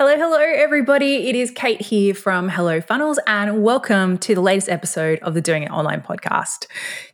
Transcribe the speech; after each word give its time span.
Hello, 0.00 0.16
hello, 0.16 0.38
everybody. 0.38 1.28
It 1.28 1.34
is 1.34 1.50
Kate 1.50 1.80
here 1.80 2.14
from 2.14 2.48
Hello 2.48 2.80
Funnels, 2.80 3.18
and 3.26 3.64
welcome 3.64 4.16
to 4.18 4.32
the 4.32 4.40
latest 4.40 4.68
episode 4.68 5.18
of 5.22 5.34
the 5.34 5.40
Doing 5.40 5.64
It 5.64 5.72
Online 5.72 6.00
podcast. 6.02 6.66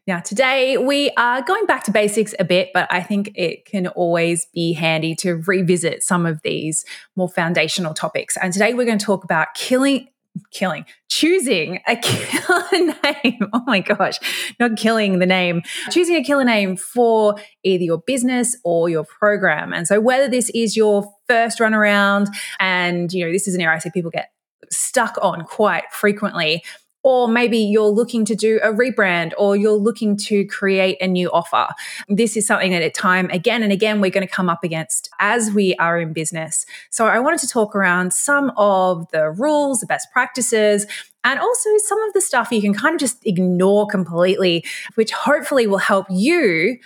Now, 0.07 0.21
today 0.21 0.77
we 0.77 1.11
are 1.17 1.41
going 1.41 1.65
back 1.65 1.85
to 1.85 1.93
basics 1.93 2.35
a 2.39 2.45
bit, 2.45 2.73
but 2.75 2.87
I 2.93 3.03
think 3.03 3.33
it 3.37 3.65
can 3.65 3.87
always 3.87 4.49
be 4.53 4.75
handy 4.75 5.15
to 5.21 5.37
revisit 5.47 6.03
some 6.03 6.27
of 6.27 6.43
these 6.43 6.85
more 7.17 7.27
foundational 7.27 7.95
topics. 7.95 8.37
And 8.37 8.53
today 8.53 8.75
we're 8.75 8.85
going 8.85 8.99
to 8.99 9.07
talk 9.07 9.25
about 9.25 9.55
killing 9.55 10.09
killing, 10.51 10.85
choosing 11.09 11.81
a 11.87 11.97
killer 12.03 12.65
name. 12.73 13.49
Oh 13.55 13.63
my 13.67 13.81
gosh, 13.81 14.19
not 14.61 14.77
killing 14.77 15.21
the 15.21 15.27
name, 15.27 15.63
choosing 15.91 16.17
a 16.17 16.23
killer 16.23 16.45
name 16.45 16.77
for 16.77 17.37
either 17.63 17.85
your 17.85 18.03
business 18.07 18.59
or 18.63 18.91
your 18.91 19.05
program. 19.05 19.73
And 19.73 19.87
so, 19.87 20.01
whether 20.01 20.29
this 20.29 20.51
is 20.51 20.77
your 20.77 21.14
first 21.29 21.61
run 21.61 21.75
around, 21.75 22.29
and 22.61 23.13
you 23.13 23.25
know, 23.25 23.33
this 23.33 23.49
is 23.49 23.55
an 23.55 23.61
area 23.61 23.77
I 23.77 23.79
see 23.79 23.91
people 23.91 24.11
get 24.11 24.31
stuck 24.71 25.19
on 25.23 25.45
quite 25.45 25.85
frequently 25.93 26.63
or 27.05 27.29
maybe 27.29 27.59
you're 27.59 27.91
looking 27.91 28.25
to 28.25 28.35
do 28.35 28.59
a 28.63 28.73
rebrand 28.73 29.33
or 29.39 29.55
you're 29.55 29.73
looking 29.73 30.17
to 30.17 30.45
create 30.47 30.97
a 31.01 31.07
new 31.07 31.31
offer. 31.31 31.69
This 32.09 32.37
is 32.37 32.47
something 32.47 32.73
that 32.73 32.83
at 32.83 32.95
time 32.95 33.29
again 33.31 33.63
and 33.63 33.71
again 33.71 34.01
we're 34.01 34.11
going 34.11 34.27
to 34.27 34.33
come 34.33 34.49
up 34.49 34.65
against 34.65 35.11
as 35.21 35.53
we 35.53 35.77
are 35.77 36.01
in 36.01 36.15
business. 36.15 36.65
So 36.91 37.07
I 37.07 37.21
wanted 37.21 37.41
to 37.41 37.49
talk 37.49 37.77
around 37.77 38.15
some 38.15 38.51
of 38.57 39.09
the 39.13 39.31
rules, 39.31 39.81
the 39.81 39.87
best 39.87 40.09
practices, 40.13 40.87
and 41.23 41.39
also 41.39 41.71
some 41.87 42.03
of 42.03 42.15
the 42.15 42.21
stuff 42.21 42.51
you 42.51 42.63
can 42.63 42.75
kind 42.75 42.95
of 42.95 43.01
just 43.01 43.25
ignore 43.27 43.87
completely, 43.87 44.65
which 44.95 45.13
hopefully 45.13 45.67
will 45.67 45.79
help 45.79 46.07
you 46.11 46.79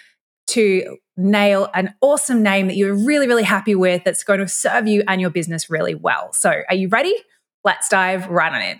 to 0.49 0.97
nail 1.17 1.69
an 1.75 1.95
awesome 2.01 2.43
name 2.43 2.69
that 2.69 2.77
you're 2.77 2.95
really, 2.95 3.27
really 3.27 3.43
happy 3.43 3.75
with 3.75 4.05
that's 4.05 4.25
going 4.25 4.41
to 4.41 4.49
serve 4.49 4.87
you 4.87 5.03
and 5.09 5.21
your 5.21 5.31
business 5.31 5.69
really 5.69 5.95
well. 5.95 6.33
So, 6.33 6.63
are 6.69 6.75
you 6.75 6.89
ready? 6.89 7.15
Let's 7.65 7.89
dive 7.89 8.29
right 8.29 8.53
on 8.53 8.63
in. 8.63 8.79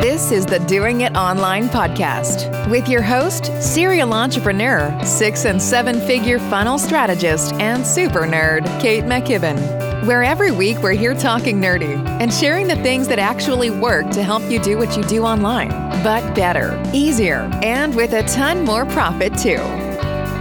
This 0.00 0.30
is 0.30 0.46
the 0.46 0.60
Doing 0.60 1.00
It 1.00 1.16
Online 1.16 1.68
podcast 1.68 2.70
with 2.70 2.88
your 2.88 3.02
host, 3.02 3.46
serial 3.60 4.14
entrepreneur, 4.14 4.96
six 5.04 5.44
and 5.44 5.60
seven 5.60 6.00
figure 6.00 6.38
funnel 6.38 6.78
strategist, 6.78 7.52
and 7.54 7.84
super 7.84 8.20
nerd, 8.20 8.64
Kate 8.80 9.04
McKibben. 9.04 9.93
Where 10.04 10.22
every 10.22 10.50
week 10.50 10.82
we're 10.82 10.92
here 10.92 11.14
talking 11.14 11.62
nerdy 11.62 11.96
and 12.20 12.30
sharing 12.30 12.66
the 12.68 12.76
things 12.76 13.08
that 13.08 13.18
actually 13.18 13.70
work 13.70 14.10
to 14.10 14.22
help 14.22 14.42
you 14.50 14.58
do 14.58 14.76
what 14.76 14.94
you 14.98 15.02
do 15.04 15.22
online, 15.22 15.70
but 16.02 16.34
better, 16.34 16.78
easier, 16.92 17.48
and 17.62 17.94
with 17.96 18.12
a 18.12 18.22
ton 18.24 18.66
more 18.66 18.84
profit 18.84 19.34
too. 19.38 19.56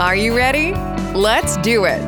Are 0.01 0.17
you 0.17 0.35
ready? 0.35 0.73
Let's 1.17 1.55
do 1.57 1.85
it. 1.85 2.01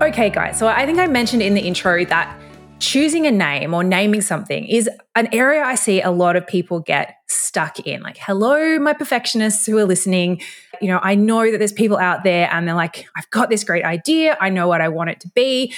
Okay, 0.00 0.30
guys. 0.30 0.56
So 0.56 0.68
I 0.68 0.86
think 0.86 1.00
I 1.00 1.08
mentioned 1.08 1.42
in 1.42 1.54
the 1.54 1.62
intro 1.62 2.04
that 2.04 2.38
choosing 2.78 3.26
a 3.26 3.30
name 3.30 3.74
or 3.74 3.82
naming 3.82 4.20
something 4.20 4.66
is 4.66 4.88
an 5.14 5.28
area 5.32 5.62
I 5.62 5.74
see 5.74 6.00
a 6.00 6.10
lot 6.10 6.36
of 6.36 6.46
people 6.46 6.80
get 6.80 7.16
stuck 7.28 7.80
in. 7.80 8.02
Like, 8.02 8.18
hello, 8.18 8.78
my 8.78 8.92
perfectionists 8.92 9.66
who 9.66 9.78
are 9.78 9.84
listening. 9.84 10.42
You 10.80 10.88
know, 10.88 11.00
I 11.02 11.14
know 11.14 11.50
that 11.50 11.58
there's 11.58 11.72
people 11.72 11.96
out 11.96 12.22
there 12.22 12.48
and 12.52 12.66
they're 12.68 12.74
like, 12.74 13.06
I've 13.16 13.30
got 13.30 13.48
this 13.48 13.64
great 13.64 13.84
idea. 13.84 14.36
I 14.40 14.50
know 14.50 14.68
what 14.68 14.80
I 14.80 14.88
want 14.88 15.10
it 15.10 15.20
to 15.20 15.28
be. 15.34 15.72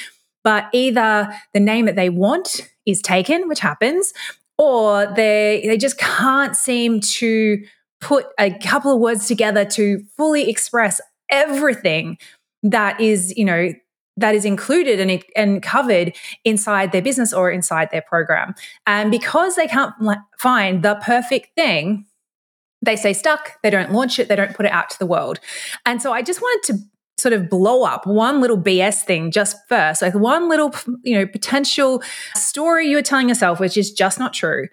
But 0.44 0.68
either 0.72 1.32
the 1.52 1.60
name 1.60 1.86
that 1.86 1.96
they 1.96 2.10
want 2.10 2.68
is 2.86 3.02
taken, 3.02 3.48
which 3.48 3.60
happens, 3.60 4.12
or 4.56 5.06
they 5.06 5.62
they 5.66 5.76
just 5.76 5.98
can't 5.98 6.56
seem 6.56 7.00
to 7.00 7.62
put 8.00 8.26
a 8.38 8.50
couple 8.58 8.92
of 8.92 9.00
words 9.00 9.26
together 9.26 9.64
to 9.64 10.02
fully 10.16 10.48
express 10.48 11.00
everything 11.30 12.18
that 12.62 13.00
is, 13.00 13.36
you 13.36 13.44
know, 13.44 13.72
that 14.18 14.34
is 14.34 14.44
included 14.44 15.00
and, 15.00 15.24
and 15.36 15.62
covered 15.62 16.14
inside 16.44 16.92
their 16.92 17.02
business 17.02 17.32
or 17.32 17.50
inside 17.50 17.90
their 17.90 18.02
program. 18.02 18.54
And 18.86 19.10
because 19.10 19.56
they 19.56 19.66
can't 19.66 19.94
find 20.38 20.82
the 20.82 20.96
perfect 21.04 21.54
thing, 21.54 22.06
they 22.82 22.96
stay 22.96 23.12
stuck, 23.12 23.60
they 23.62 23.70
don't 23.70 23.92
launch 23.92 24.18
it, 24.18 24.28
they 24.28 24.36
don't 24.36 24.54
put 24.54 24.66
it 24.66 24.72
out 24.72 24.90
to 24.90 24.98
the 24.98 25.06
world. 25.06 25.40
And 25.86 26.02
so 26.02 26.12
I 26.12 26.22
just 26.22 26.40
wanted 26.40 26.72
to 26.72 26.78
sort 27.20 27.32
of 27.32 27.48
blow 27.48 27.82
up 27.84 28.06
one 28.06 28.40
little 28.40 28.58
BS 28.58 29.02
thing 29.02 29.30
just 29.30 29.56
first, 29.68 30.02
like 30.02 30.14
one 30.14 30.48
little, 30.48 30.72
you 31.02 31.14
know, 31.14 31.26
potential 31.26 32.02
story 32.34 32.88
you 32.88 32.98
are 32.98 33.02
telling 33.02 33.28
yourself, 33.28 33.58
which 33.58 33.76
is 33.76 33.92
just 33.92 34.18
not 34.18 34.32
true, 34.32 34.68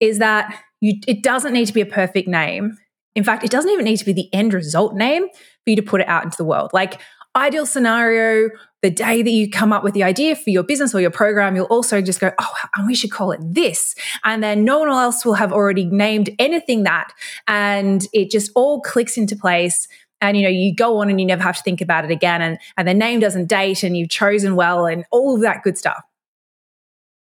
is 0.00 0.18
that 0.18 0.58
you, 0.80 0.98
it 1.06 1.22
doesn't 1.22 1.52
need 1.52 1.66
to 1.66 1.74
be 1.74 1.82
a 1.82 1.86
perfect 1.86 2.28
name. 2.28 2.78
In 3.14 3.24
fact, 3.24 3.44
it 3.44 3.50
doesn't 3.50 3.70
even 3.70 3.84
need 3.84 3.98
to 3.98 4.06
be 4.06 4.14
the 4.14 4.32
end 4.32 4.54
result 4.54 4.94
name 4.94 5.28
for 5.28 5.70
you 5.70 5.76
to 5.76 5.82
put 5.82 6.00
it 6.00 6.08
out 6.08 6.24
into 6.24 6.36
the 6.36 6.44
world. 6.44 6.70
Like, 6.72 7.00
ideal 7.34 7.66
scenario, 7.66 8.50
the 8.82 8.90
day 8.90 9.22
that 9.22 9.30
you 9.30 9.48
come 9.48 9.72
up 9.72 9.84
with 9.84 9.94
the 9.94 10.02
idea 10.02 10.34
for 10.34 10.50
your 10.50 10.64
business 10.64 10.94
or 10.94 11.00
your 11.00 11.10
program, 11.10 11.54
you'll 11.54 11.66
also 11.66 12.00
just 12.00 12.20
go, 12.20 12.32
oh, 12.38 12.54
and 12.76 12.86
we 12.86 12.94
should 12.94 13.10
call 13.12 13.30
it 13.32 13.40
this. 13.42 13.94
And 14.24 14.42
then 14.42 14.64
no 14.64 14.80
one 14.80 14.88
else 14.88 15.24
will 15.24 15.34
have 15.34 15.52
already 15.52 15.84
named 15.84 16.30
anything 16.38 16.82
that. 16.82 17.12
And 17.46 18.04
it 18.12 18.30
just 18.30 18.50
all 18.54 18.80
clicks 18.80 19.16
into 19.16 19.36
place. 19.36 19.86
And 20.20 20.36
you 20.36 20.42
know, 20.42 20.48
you 20.48 20.74
go 20.74 20.98
on 20.98 21.10
and 21.10 21.20
you 21.20 21.26
never 21.26 21.42
have 21.42 21.56
to 21.56 21.62
think 21.62 21.80
about 21.80 22.04
it 22.04 22.10
again. 22.10 22.42
And, 22.42 22.58
and 22.76 22.86
the 22.86 22.94
name 22.94 23.20
doesn't 23.20 23.48
date 23.48 23.82
and 23.82 23.96
you've 23.96 24.10
chosen 24.10 24.56
well 24.56 24.86
and 24.86 25.04
all 25.10 25.36
of 25.36 25.42
that 25.42 25.62
good 25.62 25.78
stuff. 25.78 26.02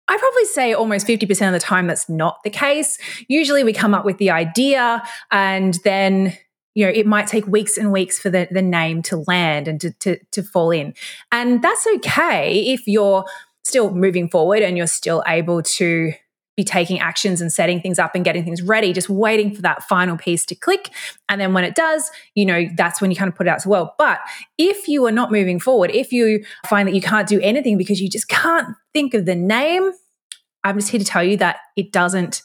I 0.09 0.17
probably 0.19 0.45
say 0.47 0.73
almost 0.73 1.07
50% 1.07 1.47
of 1.47 1.53
the 1.53 1.59
time 1.59 1.87
that's 1.87 2.09
not 2.09 2.43
the 2.45 2.51
case. 2.51 2.99
Usually 3.29 3.63
we 3.63 3.73
come 3.73 3.95
up 3.95 4.05
with 4.05 4.19
the 4.19 4.31
idea 4.31 5.03
and 5.31 5.75
then 5.85 6.37
you 6.75 6.87
know, 6.87 6.93
it 6.93 7.07
might 7.07 7.27
take 7.27 7.47
weeks 7.47 7.77
and 7.77 7.93
weeks 7.93 8.19
for 8.19 8.31
the, 8.31 8.49
the 8.51 8.63
name 8.63 9.03
to 9.03 9.25
land 9.27 9.69
and 9.69 9.81
to, 9.81 9.91
to, 10.01 10.19
to 10.31 10.43
fall 10.43 10.71
in. 10.71 10.95
And 11.31 11.63
that's 11.63 11.87
okay 11.97 12.61
if 12.73 12.87
you're 12.87 13.25
still 13.65 13.91
moving 13.91 14.29
forward 14.29 14.63
and 14.63 14.77
you're 14.77 14.87
still 14.87 15.23
able 15.27 15.63
to 15.63 16.13
be 16.57 16.65
taking 16.65 16.99
actions 16.99 17.41
and 17.41 17.51
setting 17.51 17.81
things 17.81 17.99
up 17.99 18.15
and 18.15 18.25
getting 18.25 18.45
things 18.45 18.61
ready, 18.61 18.93
just 18.93 19.09
waiting 19.09 19.55
for 19.55 19.63
that 19.63 19.83
final 19.85 20.19
piece 20.19 20.45
to 20.45 20.55
click. 20.55 20.91
And 21.29 21.41
then 21.41 21.55
when 21.55 21.65
it 21.65 21.75
does, 21.75 22.11
you 22.35 22.45
know, 22.45 22.67
that's 22.77 23.01
when 23.01 23.11
you 23.11 23.17
kind 23.17 23.29
of 23.29 23.35
put 23.35 23.47
it 23.47 23.51
out 23.51 23.63
the 23.63 23.71
world. 23.71 23.89
But 23.97 24.21
if 24.59 24.87
you 24.87 25.07
are 25.07 25.13
not 25.13 25.33
moving 25.33 25.59
forward, 25.59 25.91
if 25.93 26.13
you 26.13 26.45
find 26.67 26.87
that 26.87 26.95
you 26.95 27.01
can't 27.01 27.27
do 27.27 27.41
anything 27.41 27.79
because 27.79 28.03
you 28.03 28.11
just 28.11 28.29
can't 28.29 28.69
think 28.93 29.15
of 29.15 29.25
the 29.25 29.35
name, 29.35 29.93
I'm 30.63 30.79
just 30.79 30.91
here 30.91 31.01
to 31.01 31.07
tell 31.07 31.25
you 31.25 31.39
that 31.39 31.61
it 31.75 31.91
doesn't, 31.91 32.43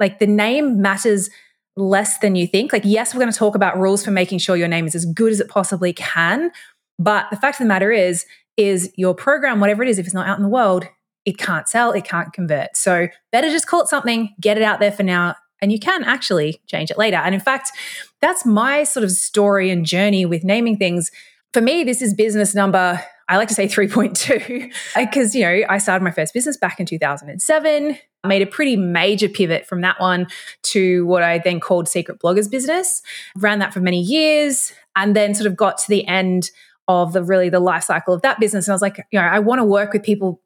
like 0.00 0.18
the 0.18 0.26
name 0.26 0.82
matters 0.82 1.30
less 1.76 2.18
than 2.18 2.34
you 2.34 2.46
think. 2.46 2.72
Like, 2.72 2.84
yes, 2.84 3.14
we're 3.14 3.20
going 3.20 3.32
to 3.32 3.38
talk 3.38 3.54
about 3.54 3.78
rules 3.78 4.04
for 4.04 4.10
making 4.10 4.38
sure 4.38 4.56
your 4.56 4.68
name 4.68 4.86
is 4.86 4.94
as 4.94 5.04
good 5.04 5.32
as 5.32 5.40
it 5.40 5.48
possibly 5.48 5.92
can. 5.92 6.50
But 6.98 7.26
the 7.30 7.36
fact 7.36 7.56
of 7.56 7.64
the 7.64 7.68
matter 7.68 7.92
is, 7.92 8.24
is 8.56 8.90
your 8.96 9.14
program, 9.14 9.60
whatever 9.60 9.82
it 9.82 9.88
is, 9.88 9.98
if 9.98 10.06
it's 10.06 10.14
not 10.14 10.26
out 10.26 10.38
in 10.38 10.42
the 10.42 10.48
world, 10.48 10.86
it 11.26 11.36
can't 11.38 11.68
sell, 11.68 11.92
it 11.92 12.04
can't 12.04 12.32
convert. 12.32 12.76
So 12.76 13.08
better 13.32 13.50
just 13.50 13.66
call 13.66 13.82
it 13.82 13.88
something, 13.88 14.34
get 14.40 14.56
it 14.56 14.62
out 14.62 14.80
there 14.80 14.92
for 14.92 15.02
now, 15.02 15.34
and 15.60 15.72
you 15.72 15.78
can 15.78 16.04
actually 16.04 16.62
change 16.66 16.90
it 16.90 16.98
later. 16.98 17.16
And 17.16 17.34
in 17.34 17.40
fact, 17.40 17.72
that's 18.20 18.46
my 18.46 18.84
sort 18.84 19.04
of 19.04 19.10
story 19.10 19.70
and 19.70 19.84
journey 19.84 20.24
with 20.24 20.44
naming 20.44 20.78
things. 20.78 21.10
For 21.52 21.60
me, 21.60 21.84
this 21.84 22.00
is 22.00 22.14
business 22.14 22.54
number 22.54 23.02
I 23.28 23.36
like 23.36 23.48
to 23.48 23.54
say 23.54 23.66
3.2 23.66 24.72
because, 24.96 25.34
you 25.34 25.42
know, 25.42 25.66
I 25.68 25.78
started 25.78 26.04
my 26.04 26.10
first 26.10 26.32
business 26.32 26.56
back 26.56 26.78
in 26.78 26.86
2007. 26.86 27.98
I 28.24 28.28
made 28.28 28.42
a 28.42 28.46
pretty 28.46 28.76
major 28.76 29.28
pivot 29.28 29.66
from 29.66 29.80
that 29.80 30.00
one 30.00 30.28
to 30.64 31.06
what 31.06 31.22
I 31.22 31.38
then 31.38 31.60
called 31.60 31.88
Secret 31.88 32.20
Bloggers 32.20 32.50
Business. 32.50 33.02
Ran 33.36 33.58
that 33.58 33.72
for 33.72 33.80
many 33.80 34.00
years 34.00 34.72
and 34.94 35.14
then 35.14 35.34
sort 35.34 35.46
of 35.46 35.56
got 35.56 35.78
to 35.78 35.88
the 35.88 36.06
end 36.06 36.50
of 36.88 37.12
the 37.12 37.22
really 37.22 37.48
the 37.48 37.60
life 37.60 37.84
cycle 37.84 38.14
of 38.14 38.22
that 38.22 38.38
business. 38.38 38.66
And 38.66 38.72
I 38.72 38.74
was 38.74 38.82
like, 38.82 39.04
you 39.10 39.18
know, 39.18 39.26
I 39.26 39.40
want 39.40 39.60
to 39.60 39.64
work 39.64 39.92
with 39.92 40.02
people 40.02 40.40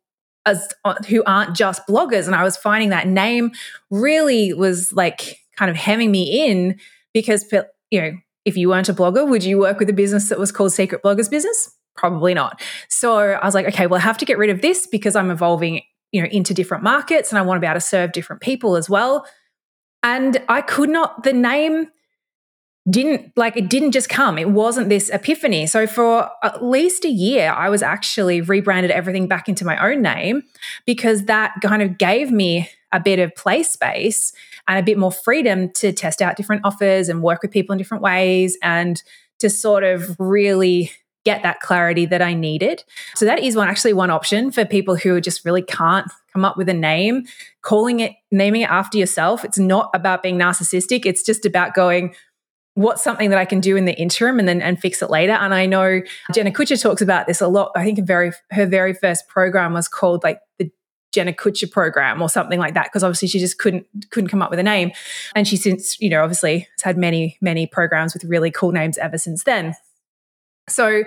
as 0.47 0.73
uh, 0.85 0.95
who 1.09 1.23
aren't 1.25 1.55
just 1.55 1.87
bloggers. 1.87 2.27
And 2.27 2.35
I 2.35 2.43
was 2.43 2.57
finding 2.57 2.89
that 2.91 3.07
name 3.07 3.53
really 3.91 4.55
was 4.55 4.93
like 4.93 5.39
kind 5.57 5.71
of 5.71 5.77
hemming 5.77 6.11
me 6.11 6.49
in 6.49 6.81
because, 7.13 7.45
you 7.91 8.01
know, 8.01 8.13
if 8.47 8.57
you 8.57 8.71
weren't 8.71 8.89
a 8.89 8.95
blogger, 8.95 9.29
would 9.29 9.45
you 9.45 9.59
work 9.59 9.79
with 9.79 9.91
a 9.91 9.93
business 9.93 10.31
that 10.31 10.39
was 10.39 10.51
called 10.51 10.73
Secret 10.73 11.03
Bloggers 11.03 11.31
Business? 11.31 11.77
Probably 11.97 12.35
not. 12.35 12.61
So 12.89 13.19
I 13.19 13.45
was 13.45 13.55
like, 13.55 13.67
okay, 13.67 13.87
well, 13.87 13.99
I 13.99 14.03
have 14.03 14.19
to 14.19 14.25
get 14.25 14.39
rid 14.39 14.51
of 14.51 14.63
this 14.63 14.87
because 14.87 15.17
I'm 15.17 15.31
evolving, 15.31 15.83
you 16.13 16.23
know, 16.23 16.29
into 16.31 16.55
different 16.55 16.83
markets 16.83 17.31
and 17.31 17.39
I 17.39 17.43
want 17.43 17.57
to 17.57 17.61
be 17.61 17.67
able 17.67 17.75
to 17.75 17.81
serve 17.81 18.13
different 18.13 18.43
people 18.43 18.77
as 18.77 18.89
well. 18.89 19.27
And 20.03 20.43
I 20.49 20.63
could 20.63 20.89
not, 20.89 21.25
the 21.25 21.33
name 21.33 21.89
didn't 22.89 23.31
like 23.37 23.57
it 23.57 23.69
didn't 23.69 23.93
just 23.93 24.09
come 24.09 24.39
it 24.39 24.49
wasn't 24.49 24.89
this 24.89 25.11
epiphany 25.11 25.67
so 25.67 25.87
for 25.87 26.31
at 26.43 26.65
least 26.65 27.05
a 27.05 27.11
year 27.11 27.51
i 27.51 27.69
was 27.69 27.83
actually 27.83 28.41
rebranded 28.41 28.91
everything 28.91 29.29
back 29.29 29.51
into 29.51 29.67
my 29.67 29.77
own 29.87 30.01
name 30.01 30.43
because 30.87 31.25
that 31.27 31.53
kind 31.63 31.83
of 31.83 31.99
gave 31.99 32.33
me 32.33 32.69
a 32.93 32.99
bit 32.99 33.19
of 33.19 33.35
play 33.35 33.63
space 33.63 34.33
and 34.67 34.79
a 34.79 34.83
bit 34.83 34.97
more 34.97 35.13
freedom 35.13 35.71
to 35.73 35.93
test 35.93 36.23
out 36.23 36.37
different 36.37 36.65
offers 36.65 37.09
and 37.11 37.23
work 37.23 37.43
with 37.43 37.51
people 37.51 37.73
in 37.73 37.79
different 37.79 38.03
ways 38.03 38.57
and 38.63 39.03
to 39.39 39.51
sort 39.51 39.85
of 39.85 40.17
really 40.19 40.91
get 41.25 41.43
that 41.43 41.61
clarity 41.61 42.07
that 42.07 42.23
I 42.23 42.35
needed. 42.35 42.83
So 43.15 43.25
that 43.25 43.41
is 43.41 43.55
one 43.57 43.69
actually 43.69 43.93
one 43.93 44.11
option 44.11 44.51
for 44.51 44.65
people 44.65 44.97
who 44.97 45.21
just 45.21 45.45
really 45.45 45.63
can't 45.63 46.11
come 46.33 46.45
up 46.45 46.57
with 46.57 46.69
a 46.69 46.75
name, 46.75 47.25
calling 47.63 48.01
it 48.01 48.13
naming 48.31 48.63
it 48.63 48.71
after 48.71 48.97
yourself. 48.97 49.45
It's 49.45 49.59
not 49.59 49.91
about 49.95 50.23
being 50.23 50.39
narcissistic. 50.39 51.05
It's 51.05 51.23
just 51.23 51.45
about 51.45 51.75
going, 51.75 52.15
what's 52.75 53.03
something 53.03 53.31
that 53.31 53.39
I 53.39 53.45
can 53.45 53.61
do 53.61 53.77
in 53.77 53.85
the 53.85 53.95
interim 53.99 54.39
and 54.39 54.49
then 54.49 54.63
and 54.63 54.81
fix 54.81 55.03
it 55.03 55.11
later. 55.11 55.33
And 55.33 55.53
I 55.53 55.67
know 55.67 56.01
Jenna 56.33 56.51
Kutcher 56.51 56.81
talks 56.81 57.03
about 57.03 57.27
this 57.27 57.41
a 57.41 57.49
lot. 57.49 57.73
I 57.77 57.85
think 57.85 58.01
very 58.07 58.33
her 58.51 58.67
very 58.67 58.95
first 58.95 59.29
program 59.29 59.75
was 59.75 59.89
called 59.89 60.23
like 60.23 60.41
the 60.59 60.71
Jenna 61.13 61.33
Kutcher 61.33 61.71
program 61.71 62.23
or 62.23 62.29
something 62.29 62.59
like 62.59 62.75
that 62.75 62.85
because 62.85 63.03
obviously 63.03 63.29
she 63.29 63.41
just 63.41 63.59
couldn't 63.59 63.87
couldn't 64.11 64.31
come 64.31 64.43
up 64.43 64.51
with 64.51 64.59
a 64.59 64.65
name. 64.65 64.93
And 65.35 65.47
she 65.47 65.57
since, 65.57 66.01
you 66.01 66.09
know, 66.09 66.23
obviously 66.23 66.61
has 66.61 66.83
had 66.83 66.97
many, 66.97 67.37
many 67.41 67.67
programs 67.67 68.15
with 68.15 68.25
really 68.25 68.51
cool 68.51 68.73
names 68.73 68.97
ever 68.97 69.19
since 69.19 69.45
then. 69.45 69.75
So 70.71 71.05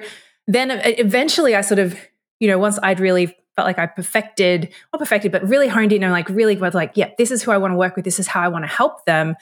then 0.48 0.72
eventually 0.84 1.56
I 1.56 1.62
sort 1.62 1.80
of, 1.80 1.98
you 2.40 2.48
know, 2.48 2.58
once 2.58 2.80
I'd 2.84 3.00
really 3.00 3.28
felt 3.56 3.68
like 3.68 3.80
I 3.80 3.86
perfected, 3.86 4.74
not 4.92 5.00
perfected, 5.00 5.32
but 5.32 5.48
really 5.48 5.68
honed 5.68 5.94
in 5.94 6.04
and 6.04 6.12
like 6.12 6.30
really 6.30 6.56
was 6.56 6.74
like, 6.74 6.94
yeah, 6.96 7.12
this 7.18 7.32
is 7.32 7.44
who 7.44 7.52
I 7.52 7.58
want 7.58 7.72
to 7.72 7.78
work 7.78 7.96
with. 7.96 8.06
This 8.06 8.20
is 8.20 8.28
how 8.28 8.42
I 8.42 8.48
want 8.48 8.64
to 8.64 8.70
help 8.70 9.06
them. 9.06 9.36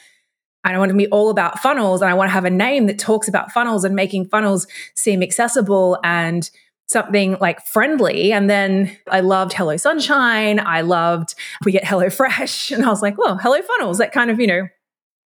And 0.64 0.76
I 0.76 0.78
want 0.78 0.90
to 0.90 0.96
be 0.96 1.08
all 1.08 1.30
about 1.30 1.58
funnels 1.58 2.02
and 2.02 2.10
I 2.10 2.14
want 2.14 2.28
to 2.28 2.32
have 2.32 2.44
a 2.44 2.50
name 2.50 2.86
that 2.86 2.98
talks 2.98 3.26
about 3.26 3.50
funnels 3.50 3.84
and 3.84 3.96
making 3.96 4.26
funnels 4.26 4.66
seem 4.94 5.22
accessible 5.22 5.98
and 6.04 6.48
something 6.86 7.36
like 7.40 7.64
friendly. 7.66 8.32
And 8.32 8.48
then 8.48 8.96
I 9.10 9.20
loved 9.20 9.54
Hello 9.54 9.76
Sunshine. 9.76 10.60
I 10.60 10.82
loved 10.82 11.34
we 11.64 11.72
get 11.72 11.86
Hello 11.86 12.10
Fresh. 12.10 12.70
And 12.72 12.84
I 12.84 12.88
was 12.88 13.02
like, 13.02 13.18
well, 13.18 13.38
Hello 13.38 13.60
Funnels. 13.60 13.98
That 13.98 14.12
kind 14.12 14.30
of, 14.30 14.38
you 14.38 14.46
know, 14.46 14.68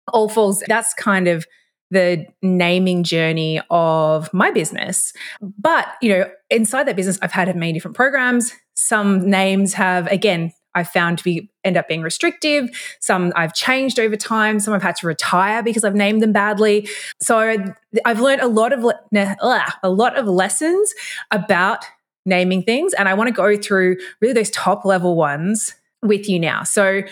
all 0.08 0.28
falls. 0.28 0.64
That's 0.66 0.94
kind 0.94 1.28
of 1.28 1.46
the 1.90 2.26
naming 2.42 3.02
journey 3.02 3.60
of 3.70 4.32
my 4.32 4.50
business. 4.50 5.12
But, 5.40 5.88
you 6.00 6.10
know, 6.10 6.30
inside 6.48 6.84
that 6.84 6.96
business, 6.96 7.18
I've 7.22 7.32
had 7.32 7.54
many 7.56 7.72
different 7.72 7.96
programs. 7.96 8.52
Some 8.74 9.28
names 9.28 9.74
have, 9.74 10.06
again, 10.06 10.52
I 10.74 10.84
found 10.84 11.18
to 11.18 11.24
be 11.24 11.50
end 11.64 11.76
up 11.76 11.88
being 11.88 12.02
restrictive. 12.02 12.70
Some 13.00 13.32
I've 13.34 13.54
changed 13.54 13.98
over 13.98 14.16
time. 14.16 14.60
Some 14.60 14.72
I've 14.72 14.82
had 14.82 14.94
to 14.96 15.06
retire 15.06 15.62
because 15.62 15.82
I've 15.82 15.96
named 15.96 16.22
them 16.22 16.32
badly. 16.32 16.88
So 17.20 17.38
I've 18.04 18.20
learned 18.20 18.40
a 18.40 18.46
lot 18.46 18.72
of 18.72 18.84
a 18.84 19.90
lot 19.90 20.16
of 20.16 20.26
lessons 20.26 20.94
about 21.32 21.84
naming 22.24 22.62
things, 22.62 22.94
and 22.94 23.08
I 23.08 23.14
want 23.14 23.28
to 23.28 23.34
go 23.34 23.56
through 23.56 23.96
really 24.20 24.34
those 24.34 24.50
top 24.50 24.84
level 24.84 25.16
ones 25.16 25.74
with 26.02 26.28
you 26.28 26.38
now. 26.38 26.62
So 26.62 27.02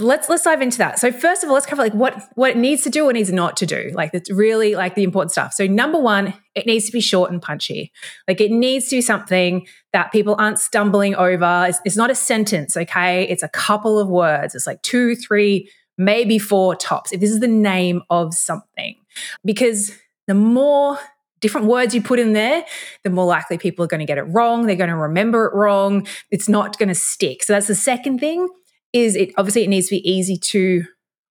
let's 0.00 0.28
let's 0.28 0.44
dive 0.44 0.62
into 0.62 0.78
that. 0.78 0.98
So 0.98 1.12
first 1.12 1.42
of 1.42 1.48
all, 1.48 1.54
let's 1.54 1.66
cover 1.66 1.82
like 1.82 1.94
what 1.94 2.22
what 2.34 2.50
it 2.50 2.56
needs 2.56 2.82
to 2.82 2.90
do 2.90 3.04
or 3.04 3.12
needs 3.12 3.32
not 3.32 3.56
to 3.58 3.66
do. 3.66 3.90
Like 3.94 4.10
it's 4.14 4.30
really 4.30 4.74
like 4.74 4.94
the 4.94 5.04
important 5.04 5.32
stuff. 5.32 5.52
So 5.52 5.66
number 5.66 5.98
one, 5.98 6.34
it 6.54 6.66
needs 6.66 6.86
to 6.86 6.92
be 6.92 7.00
short 7.00 7.30
and 7.30 7.40
punchy. 7.40 7.92
Like 8.26 8.40
it 8.40 8.50
needs 8.50 8.88
to 8.88 8.96
be 8.96 9.02
something 9.02 9.66
that 9.92 10.12
people 10.12 10.36
aren't 10.38 10.58
stumbling 10.58 11.14
over. 11.14 11.66
It's, 11.68 11.80
it's 11.84 11.96
not 11.96 12.10
a 12.10 12.14
sentence, 12.14 12.76
okay? 12.76 13.28
It's 13.28 13.42
a 13.42 13.48
couple 13.48 13.98
of 13.98 14.08
words. 14.08 14.54
It's 14.54 14.66
like 14.66 14.82
two, 14.82 15.16
three, 15.16 15.70
maybe 15.98 16.38
four 16.38 16.74
tops. 16.76 17.12
If 17.12 17.20
this 17.20 17.30
is 17.30 17.40
the 17.40 17.48
name 17.48 18.02
of 18.10 18.34
something, 18.34 18.96
because 19.44 19.92
the 20.26 20.34
more 20.34 20.98
different 21.40 21.66
words 21.66 21.94
you 21.94 22.02
put 22.02 22.18
in 22.18 22.34
there, 22.34 22.64
the 23.02 23.10
more 23.10 23.24
likely 23.24 23.58
people 23.58 23.84
are 23.84 23.88
going 23.88 24.00
to 24.00 24.06
get 24.06 24.18
it 24.18 24.24
wrong. 24.24 24.66
They're 24.66 24.76
going 24.76 24.90
to 24.90 24.96
remember 24.96 25.46
it 25.46 25.54
wrong. 25.54 26.06
It's 26.30 26.48
not 26.48 26.78
going 26.78 26.90
to 26.90 26.94
stick. 26.94 27.42
So 27.42 27.54
that's 27.54 27.66
the 27.66 27.74
second 27.74 28.18
thing 28.18 28.48
is 28.92 29.16
it 29.16 29.32
obviously 29.36 29.64
it 29.64 29.68
needs 29.68 29.88
to 29.88 29.96
be 29.96 30.10
easy 30.10 30.36
to 30.36 30.84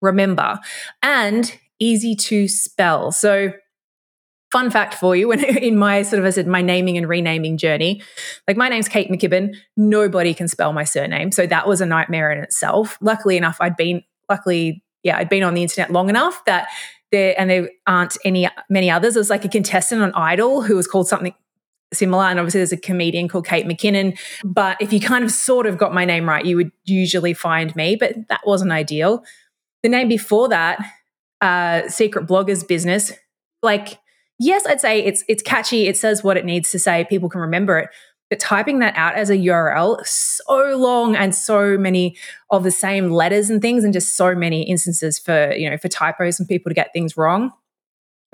remember 0.03 0.59
and 1.03 1.59
easy 1.79 2.15
to 2.15 2.49
spell. 2.49 3.13
So 3.13 3.53
fun 4.53 4.71
fact 4.71 4.95
for 4.95 5.17
you 5.17 5.29
when 5.29 5.45
in 5.45 5.77
my 5.77 6.03
sort 6.03 6.21
of 6.21 6.27
I 6.27 6.31
said 6.31 6.47
my 6.47 6.63
naming 6.63 6.97
and 6.97 7.09
renaming 7.09 7.57
journey, 7.57 8.03
like 8.47 8.57
my 8.57 8.69
name's 8.69 8.89
Kate 8.89 9.11
McKibben, 9.11 9.55
nobody 9.77 10.35
can 10.35 10.49
spell 10.49 10.73
my 10.73 10.85
surname. 10.85 11.33
So 11.33 11.47
that 11.47 11.67
was 11.67 11.81
a 11.81 11.87
nightmare 11.87 12.31
in 12.31 12.39
itself. 12.39 12.99
Luckily 13.01 13.37
enough, 13.37 13.59
I'd 13.61 13.77
been 13.77 14.03
luckily, 14.29 14.83
yeah, 15.03 15.17
I'd 15.19 15.29
been 15.29 15.43
on 15.43 15.55
the 15.55 15.63
internet 15.63 15.93
long 15.93 16.09
enough 16.09 16.45
that 16.47 16.69
there 17.13 17.39
and 17.39 17.49
there 17.49 17.71
aren't 17.87 18.17
any 18.25 18.49
many 18.69 18.91
others. 18.91 19.15
There's 19.15 19.31
like 19.31 19.45
a 19.45 19.49
contestant 19.49 20.03
on 20.03 20.13
Idol 20.15 20.63
who 20.63 20.77
was 20.77 20.87
called 20.87 21.09
something 21.09 21.35
similar. 21.93 22.25
And 22.25 22.39
obviously, 22.39 22.61
there's 22.61 22.73
a 22.73 22.77
comedian 22.77 23.29
called 23.29 23.47
Kate 23.47 23.67
McKinnon. 23.67 24.19
But 24.45 24.77
if 24.81 24.93
you 24.93 25.01
kind 25.01 25.25
of 25.25 25.31
sort 25.31 25.67
of 25.67 25.79
got 25.79 25.95
my 25.95 26.05
name 26.05 26.29
right, 26.29 26.45
you 26.45 26.57
would 26.57 26.73
usually 26.85 27.35
find 27.35 27.75
me, 27.77 27.97
but 27.97 28.15
that 28.29 28.41
wasn't 28.45 28.73
ideal. 28.73 29.25
The 29.83 29.89
name 29.89 30.09
before 30.09 30.49
that, 30.49 30.85
uh, 31.41 31.89
Secret 31.89 32.27
Bloggers 32.27 32.67
Business, 32.67 33.13
like, 33.63 33.99
yes, 34.39 34.67
I'd 34.67 34.81
say 34.81 35.01
it's 35.05 35.25
it's 35.29 35.43
catchy. 35.43 35.87
It 35.87 35.97
says 35.97 36.25
what 36.25 36.37
it 36.37 36.45
needs 36.45 36.71
to 36.71 36.79
say. 36.79 37.07
People 37.09 37.29
can 37.29 37.41
remember 37.41 37.79
it. 37.79 37.91
But 38.29 38.41
typing 38.41 38.81
that 38.81 38.97
out 38.97 39.15
as 39.15 39.31
a 39.31 39.37
URL, 39.37 40.05
so 40.05 40.77
long 40.77 41.15
and 41.15 41.33
so 41.33 41.79
many 41.79 42.17
of 42.51 42.65
the 42.65 42.73
same 42.73 43.11
letters 43.11 43.51
and 43.51 43.63
things, 43.63 43.85
and 43.85 43.93
just 43.93 44.17
so 44.17 44.35
many 44.35 44.63
instances 44.63 45.19
for 45.19 45.53
you 45.53 45.71
know 45.71 45.79
for 45.79 45.89
typos 45.89 46.41
and 46.41 46.49
people 46.49 46.71
to 46.71 46.75
get 46.75 46.93
things 46.93 47.17
wrong 47.17 47.53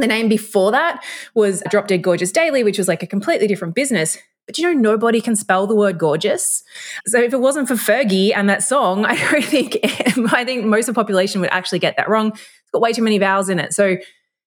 the 0.03 0.07
name 0.07 0.29
before 0.29 0.73
that 0.73 1.03
was 1.35 1.63
Drop 1.71 1.87
Dead 1.87 2.03
Gorgeous 2.03 2.31
Daily, 2.31 2.63
which 2.63 2.77
was 2.77 2.89
like 2.89 3.03
a 3.03 3.07
completely 3.07 3.47
different 3.47 3.75
business. 3.75 4.19
But 4.47 4.59
you 4.59 4.65
know, 4.65 4.79
nobody 4.79 5.21
can 5.21 5.37
spell 5.37 5.67
the 5.67 5.77
word 5.77 5.99
gorgeous. 5.99 6.65
So 7.07 7.21
if 7.21 7.33
it 7.33 7.41
wasn't 7.41 7.69
for 7.69 7.75
Fergie 7.75 8.33
and 8.35 8.51
that 8.51 8.63
song, 8.63 9.05
I 9.07 9.17
don't 9.17 9.45
think 9.45 9.79
I 10.33 10.45
think 10.45 10.67
most 10.67 10.89
of 10.89 10.95
the 10.95 11.01
population 11.01 11.41
would 11.41 11.51
actually 11.51 11.79
get 11.79 11.97
that 11.97 12.09
wrong. 12.09 12.33
It's 12.33 12.71
got 12.73 12.83
way 12.83 12.93
too 12.93 13.03
many 13.03 13.19
vowels 13.19 13.49
in 13.49 13.59
it. 13.59 13.73
So 13.73 13.97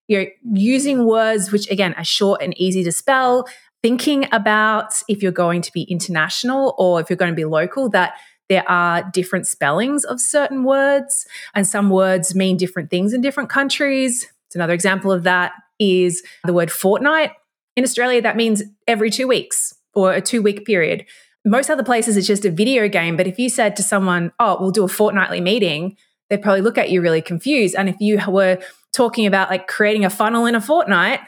you 0.08 0.20
know, 0.20 0.26
using 0.54 1.06
words 1.06 1.52
which 1.52 1.72
again 1.72 1.96
are 1.96 2.04
short 2.04 2.42
and 2.44 2.56
easy 2.60 2.84
to 2.84 2.92
spell, 2.92 3.48
thinking 3.82 4.28
about 4.32 5.02
if 5.08 5.24
you're 5.24 5.32
going 5.32 5.62
to 5.64 5.72
be 5.72 5.84
international 5.84 6.76
or 6.78 7.00
if 7.00 7.10
you're 7.10 7.18
going 7.18 7.32
to 7.32 7.36
be 7.36 7.46
local, 7.46 7.90
that 7.90 8.16
there 8.50 8.70
are 8.70 9.10
different 9.12 9.48
spellings 9.48 10.04
of 10.04 10.22
certain 10.22 10.64
words, 10.64 11.26
and 11.56 11.66
some 11.66 11.90
words 11.90 12.36
mean 12.36 12.58
different 12.58 12.92
things 12.92 13.14
in 13.14 13.22
different 13.22 13.50
countries. 13.50 14.28
So 14.56 14.60
another 14.60 14.74
example 14.74 15.12
of 15.12 15.24
that 15.24 15.52
is 15.80 16.24
the 16.46 16.54
word 16.54 16.72
fortnight. 16.72 17.32
In 17.76 17.84
Australia, 17.84 18.22
that 18.22 18.38
means 18.38 18.64
every 18.88 19.10
two 19.10 19.28
weeks 19.28 19.74
or 19.94 20.14
a 20.14 20.22
two 20.22 20.42
week 20.42 20.66
period. 20.66 21.06
Most 21.44 21.70
other 21.70 21.84
places, 21.84 22.16
it's 22.16 22.26
just 22.26 22.46
a 22.46 22.52
video 22.52 22.88
game. 22.88 23.18
But 23.18 23.28
if 23.28 23.38
you 23.38 23.50
said 23.50 23.76
to 23.76 23.84
someone, 23.84 24.32
oh, 24.40 24.56
we'll 24.58 24.72
do 24.72 24.86
a 24.86 24.88
fortnightly 24.88 25.42
meeting, 25.42 25.98
they'd 26.30 26.42
probably 26.42 26.62
look 26.62 26.78
at 26.78 26.90
you 26.90 27.02
really 27.02 27.22
confused. 27.22 27.76
And 27.76 27.90
if 27.90 27.98
you 28.00 28.18
were 28.30 28.60
talking 28.94 29.26
about 29.26 29.50
like 29.50 29.68
creating 29.68 30.06
a 30.06 30.10
funnel 30.10 30.46
in 30.46 30.56
a 30.56 30.62
fortnight, 30.62 31.20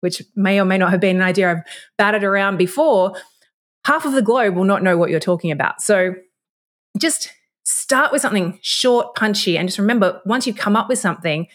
which 0.00 0.20
may 0.34 0.60
or 0.60 0.64
may 0.64 0.76
not 0.76 0.90
have 0.90 1.00
been 1.00 1.14
an 1.14 1.22
idea 1.22 1.52
I've 1.52 1.62
batted 1.98 2.24
around 2.24 2.56
before, 2.56 3.14
half 3.84 4.04
of 4.04 4.12
the 4.12 4.22
globe 4.22 4.56
will 4.56 4.64
not 4.64 4.82
know 4.82 4.98
what 4.98 5.08
you're 5.08 5.20
talking 5.20 5.52
about. 5.52 5.80
So 5.80 6.16
just 6.98 7.32
start 7.62 8.10
with 8.10 8.22
something 8.22 8.58
short, 8.60 9.14
punchy, 9.14 9.56
and 9.56 9.68
just 9.68 9.78
remember 9.78 10.20
once 10.26 10.48
you've 10.48 10.56
come 10.56 10.74
up 10.74 10.88
with 10.88 10.98
something, 10.98 11.46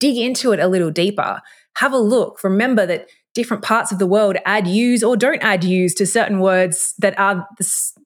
dig 0.00 0.16
into 0.16 0.50
it 0.50 0.58
a 0.58 0.66
little 0.66 0.90
deeper. 0.90 1.40
Have 1.76 1.92
a 1.92 1.98
look. 1.98 2.42
Remember 2.42 2.84
that 2.86 3.06
different 3.34 3.62
parts 3.62 3.92
of 3.92 3.98
the 3.98 4.06
world 4.06 4.36
add 4.44 4.66
use 4.66 5.04
or 5.04 5.16
don't 5.16 5.42
add 5.42 5.62
use 5.62 5.94
to 5.94 6.04
certain 6.04 6.40
words 6.40 6.94
that 6.98 7.16
are 7.18 7.46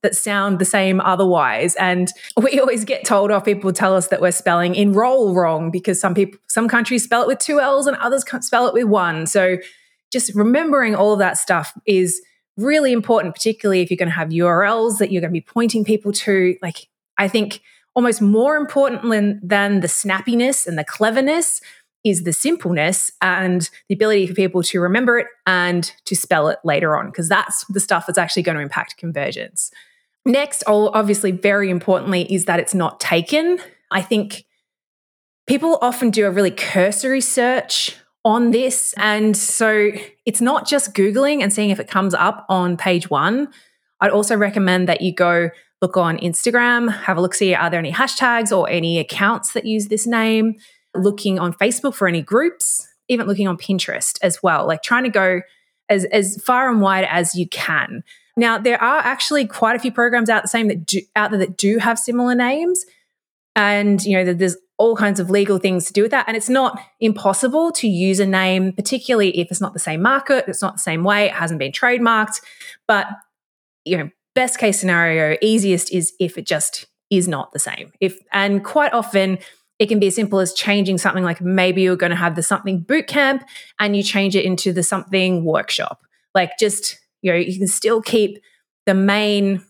that 0.02 0.14
sound 0.14 0.58
the 0.58 0.64
same 0.66 1.00
otherwise 1.00 1.74
and 1.76 2.12
we 2.36 2.60
always 2.60 2.84
get 2.84 3.04
told 3.06 3.30
off 3.30 3.44
people 3.44 3.72
tell 3.72 3.96
us 3.96 4.08
that 4.08 4.20
we're 4.20 4.30
spelling 4.30 4.74
enroll 4.74 5.34
wrong 5.34 5.70
because 5.70 5.98
some 5.98 6.14
people 6.14 6.38
some 6.48 6.68
countries 6.68 7.02
spell 7.02 7.22
it 7.22 7.26
with 7.26 7.38
two 7.38 7.58
l's 7.58 7.86
and 7.86 7.96
others 7.98 8.22
spell 8.40 8.66
it 8.66 8.74
with 8.74 8.84
one 8.84 9.26
so 9.26 9.56
just 10.12 10.34
remembering 10.34 10.94
all 10.94 11.14
of 11.14 11.18
that 11.18 11.38
stuff 11.38 11.72
is 11.86 12.20
really 12.58 12.92
important 12.92 13.34
particularly 13.34 13.80
if 13.80 13.90
you're 13.90 13.96
going 13.96 14.08
to 14.08 14.14
have 14.14 14.28
urls 14.28 14.98
that 14.98 15.10
you're 15.10 15.22
going 15.22 15.30
to 15.30 15.40
be 15.40 15.40
pointing 15.40 15.84
people 15.84 16.12
to 16.12 16.54
like 16.60 16.88
i 17.16 17.26
think 17.26 17.62
almost 17.94 18.20
more 18.20 18.56
important 18.56 19.02
than 19.48 19.80
the 19.80 19.88
snappiness 19.88 20.66
and 20.66 20.76
the 20.78 20.84
cleverness 20.84 21.60
is 22.04 22.24
the 22.24 22.32
simpleness 22.32 23.10
and 23.22 23.70
the 23.88 23.94
ability 23.94 24.26
for 24.26 24.34
people 24.34 24.62
to 24.62 24.80
remember 24.80 25.18
it 25.18 25.26
and 25.46 25.92
to 26.04 26.14
spell 26.14 26.48
it 26.48 26.58
later 26.64 26.96
on, 26.96 27.06
because 27.06 27.28
that's 27.28 27.64
the 27.66 27.80
stuff 27.80 28.06
that's 28.06 28.18
actually 28.18 28.42
going 28.42 28.56
to 28.56 28.62
impact 28.62 28.96
conversions. 28.96 29.70
Next, 30.26 30.62
obviously, 30.66 31.32
very 31.32 31.70
importantly, 31.70 32.32
is 32.32 32.44
that 32.44 32.60
it's 32.60 32.74
not 32.74 33.00
taken. 33.00 33.58
I 33.90 34.02
think 34.02 34.44
people 35.46 35.78
often 35.82 36.10
do 36.10 36.26
a 36.26 36.30
really 36.30 36.50
cursory 36.50 37.20
search 37.20 37.96
on 38.24 38.50
this. 38.50 38.94
And 38.96 39.36
so 39.36 39.90
it's 40.24 40.40
not 40.40 40.66
just 40.66 40.94
Googling 40.94 41.42
and 41.42 41.52
seeing 41.52 41.68
if 41.70 41.78
it 41.78 41.88
comes 41.88 42.14
up 42.14 42.46
on 42.48 42.78
page 42.78 43.10
one. 43.10 43.48
I'd 44.00 44.10
also 44.10 44.34
recommend 44.34 44.88
that 44.88 45.02
you 45.02 45.14
go 45.14 45.50
look 45.82 45.98
on 45.98 46.16
Instagram, 46.18 46.90
have 46.90 47.18
a 47.18 47.20
look, 47.20 47.34
see 47.34 47.54
are 47.54 47.68
there 47.68 47.78
any 47.78 47.92
hashtags 47.92 48.56
or 48.56 48.68
any 48.70 48.98
accounts 48.98 49.52
that 49.52 49.66
use 49.66 49.88
this 49.88 50.06
name 50.06 50.54
looking 50.94 51.38
on 51.38 51.52
Facebook 51.52 51.94
for 51.94 52.08
any 52.08 52.22
groups, 52.22 52.86
even 53.08 53.26
looking 53.26 53.48
on 53.48 53.56
Pinterest 53.56 54.18
as 54.22 54.42
well, 54.42 54.66
like 54.66 54.82
trying 54.82 55.04
to 55.04 55.10
go 55.10 55.40
as, 55.88 56.04
as 56.06 56.42
far 56.42 56.70
and 56.70 56.80
wide 56.80 57.06
as 57.10 57.34
you 57.34 57.48
can. 57.48 58.02
Now, 58.36 58.58
there 58.58 58.82
are 58.82 58.98
actually 58.98 59.46
quite 59.46 59.76
a 59.76 59.78
few 59.78 59.92
programs 59.92 60.28
out 60.28 60.42
the 60.42 60.48
same 60.48 60.68
that 60.68 60.86
do, 60.86 61.00
out 61.14 61.30
there 61.30 61.38
that 61.38 61.56
do 61.56 61.78
have 61.78 61.98
similar 61.98 62.34
names. 62.34 62.84
And, 63.54 64.02
you 64.04 64.16
know, 64.16 64.32
there's 64.32 64.56
all 64.76 64.96
kinds 64.96 65.20
of 65.20 65.30
legal 65.30 65.58
things 65.58 65.84
to 65.86 65.92
do 65.92 66.02
with 66.02 66.10
that. 66.10 66.24
And 66.26 66.36
it's 66.36 66.48
not 66.48 66.80
impossible 66.98 67.70
to 67.72 67.86
use 67.86 68.18
a 68.18 68.26
name, 68.26 68.72
particularly 68.72 69.38
if 69.38 69.48
it's 69.50 69.60
not 69.60 69.72
the 69.72 69.78
same 69.78 70.02
market, 70.02 70.46
it's 70.48 70.62
not 70.62 70.74
the 70.74 70.80
same 70.80 71.04
way, 71.04 71.26
it 71.26 71.32
hasn't 71.32 71.60
been 71.60 71.70
trademarked. 71.70 72.40
But, 72.88 73.06
you 73.84 73.96
know, 73.96 74.10
best 74.34 74.58
case 74.58 74.80
scenario, 74.80 75.36
easiest 75.40 75.92
is 75.92 76.12
if 76.18 76.36
it 76.36 76.46
just 76.46 76.86
is 77.10 77.28
not 77.28 77.52
the 77.52 77.60
same. 77.60 77.92
If 78.00 78.18
and 78.32 78.64
quite 78.64 78.92
often 78.92 79.38
it 79.78 79.86
can 79.86 79.98
be 79.98 80.06
as 80.06 80.14
simple 80.14 80.38
as 80.38 80.54
changing 80.54 80.98
something 80.98 81.24
like 81.24 81.40
maybe 81.40 81.82
you're 81.82 81.96
going 81.96 82.10
to 82.10 82.16
have 82.16 82.36
the 82.36 82.42
something 82.42 82.80
boot 82.80 83.06
camp 83.06 83.44
and 83.78 83.96
you 83.96 84.02
change 84.02 84.36
it 84.36 84.44
into 84.44 84.72
the 84.72 84.82
something 84.82 85.44
workshop. 85.44 86.00
Like 86.34 86.52
just, 86.58 86.98
you 87.22 87.32
know, 87.32 87.38
you 87.38 87.58
can 87.58 87.66
still 87.66 88.00
keep 88.00 88.38
the 88.86 88.94
main 88.94 89.64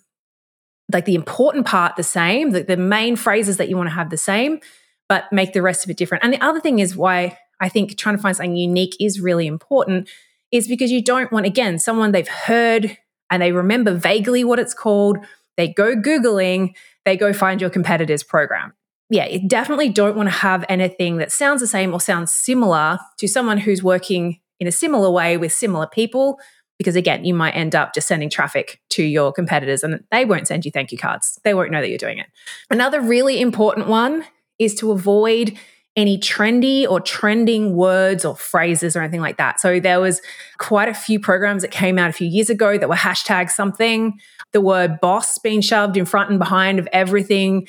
like 0.92 1.06
the 1.06 1.14
important 1.14 1.66
part 1.66 1.96
the 1.96 2.02
same, 2.02 2.50
the, 2.50 2.62
the 2.62 2.76
main 2.76 3.16
phrases 3.16 3.56
that 3.56 3.68
you 3.68 3.76
want 3.76 3.88
to 3.88 3.94
have 3.94 4.10
the 4.10 4.18
same, 4.18 4.60
but 5.08 5.24
make 5.32 5.52
the 5.54 5.62
rest 5.62 5.84
of 5.84 5.90
it 5.90 5.96
different. 5.96 6.22
And 6.22 6.32
the 6.32 6.44
other 6.44 6.60
thing 6.60 6.78
is 6.78 6.94
why 6.94 7.38
I 7.60 7.68
think 7.68 7.96
trying 7.96 8.16
to 8.16 8.22
find 8.22 8.36
something 8.36 8.56
unique 8.56 8.94
is 9.00 9.20
really 9.20 9.46
important 9.46 10.10
is 10.52 10.68
because 10.68 10.92
you 10.92 11.02
don't 11.02 11.32
want, 11.32 11.46
again, 11.46 11.78
someone 11.78 12.12
they've 12.12 12.28
heard 12.28 12.96
and 13.30 13.42
they 13.42 13.52
remember 13.52 13.94
vaguely 13.94 14.44
what 14.44 14.58
it's 14.58 14.74
called. 14.74 15.18
They 15.56 15.68
go 15.68 15.96
Googling, 15.96 16.74
they 17.04 17.16
go 17.16 17.32
find 17.32 17.60
your 17.60 17.70
competitor's 17.70 18.22
program. 18.22 18.74
Yeah, 19.10 19.26
you 19.26 19.46
definitely 19.46 19.90
don't 19.90 20.16
want 20.16 20.28
to 20.28 20.34
have 20.34 20.64
anything 20.68 21.18
that 21.18 21.30
sounds 21.30 21.60
the 21.60 21.66
same 21.66 21.92
or 21.92 22.00
sounds 22.00 22.32
similar 22.32 22.98
to 23.18 23.28
someone 23.28 23.58
who's 23.58 23.82
working 23.82 24.40
in 24.60 24.66
a 24.66 24.72
similar 24.72 25.10
way 25.10 25.36
with 25.36 25.52
similar 25.52 25.86
people 25.86 26.38
because 26.78 26.96
again, 26.96 27.24
you 27.24 27.34
might 27.34 27.52
end 27.52 27.74
up 27.74 27.94
just 27.94 28.08
sending 28.08 28.28
traffic 28.28 28.80
to 28.90 29.02
your 29.02 29.32
competitors 29.32 29.82
and 29.84 30.02
they 30.10 30.24
won't 30.24 30.48
send 30.48 30.64
you 30.64 30.70
thank 30.70 30.90
you 30.90 30.98
cards. 30.98 31.38
They 31.44 31.54
won't 31.54 31.70
know 31.70 31.80
that 31.80 31.88
you're 31.88 31.98
doing 31.98 32.18
it. 32.18 32.26
Another 32.70 33.00
really 33.00 33.40
important 33.40 33.86
one 33.86 34.24
is 34.58 34.74
to 34.76 34.90
avoid 34.90 35.56
any 35.96 36.18
trendy 36.18 36.88
or 36.88 37.00
trending 37.00 37.76
words 37.76 38.24
or 38.24 38.34
phrases 38.34 38.96
or 38.96 39.02
anything 39.02 39.20
like 39.20 39.36
that. 39.36 39.60
So 39.60 39.78
there 39.78 40.00
was 40.00 40.20
quite 40.58 40.88
a 40.88 40.94
few 40.94 41.20
programs 41.20 41.62
that 41.62 41.70
came 41.70 41.98
out 41.98 42.10
a 42.10 42.12
few 42.12 42.26
years 42.26 42.50
ago 42.50 42.76
that 42.76 42.88
were 42.88 42.96
hashtag 42.96 43.48
something, 43.48 44.18
the 44.52 44.60
word 44.60 44.98
boss 45.00 45.38
being 45.38 45.60
shoved 45.60 45.96
in 45.96 46.04
front 46.04 46.30
and 46.30 46.38
behind 46.40 46.80
of 46.80 46.88
everything 46.92 47.68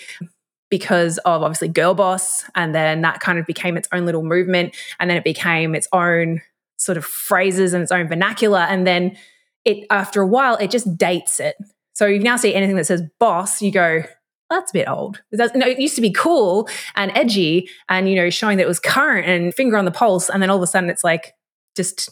because 0.70 1.18
of 1.20 1.44
obviously 1.44 1.68
girl 1.68 1.94
boss 1.94 2.44
and 2.56 2.74
then 2.74 3.02
that 3.02 3.20
kind 3.20 3.38
of 3.38 3.46
became 3.46 3.78
its 3.78 3.88
own 3.92 4.06
little 4.06 4.24
movement 4.24 4.76
and 5.00 5.10
then 5.10 5.18
it 5.18 5.24
became 5.24 5.76
its 5.76 5.88
own 5.94 6.42
sort 6.78 6.98
of 6.98 7.06
phrases 7.06 7.74
and 7.74 7.84
its 7.84 7.92
own 7.92 8.08
vernacular. 8.08 8.60
And 8.60 8.86
then 8.86 9.18
it, 9.64 9.86
after 9.90 10.22
a 10.22 10.28
while, 10.28 10.56
it 10.58 10.72
just 10.72 10.98
dates 10.98 11.40
it. 11.40 11.56
So 11.94 12.08
you 12.08 12.20
now 12.20 12.36
see 12.36 12.54
anything 12.54 12.76
that 12.76 12.86
says 12.86 13.04
boss, 13.20 13.62
you 13.62 13.72
go, 13.72 14.04
that's 14.50 14.72
a 14.72 14.74
bit 14.74 14.90
old. 14.90 15.22
It, 15.32 15.56
no, 15.56 15.66
it 15.66 15.80
used 15.80 15.96
to 15.96 16.02
be 16.02 16.12
cool 16.12 16.68
and 16.96 17.12
edgy 17.16 17.70
and, 17.90 18.10
you 18.10 18.16
know, 18.16 18.30
showing 18.30 18.58
that 18.58 18.64
it 18.64 18.68
was 18.68 18.80
current 18.80 19.28
and 19.28 19.54
finger 19.54 19.78
on 19.78 19.86
the 19.86 19.92
pulse. 19.92 20.30
And 20.30 20.42
then 20.42 20.50
all 20.50 20.58
of 20.58 20.64
a 20.64 20.68
sudden 20.68 20.90
it's 20.90 21.04
like, 21.04 21.34
just, 21.76 22.10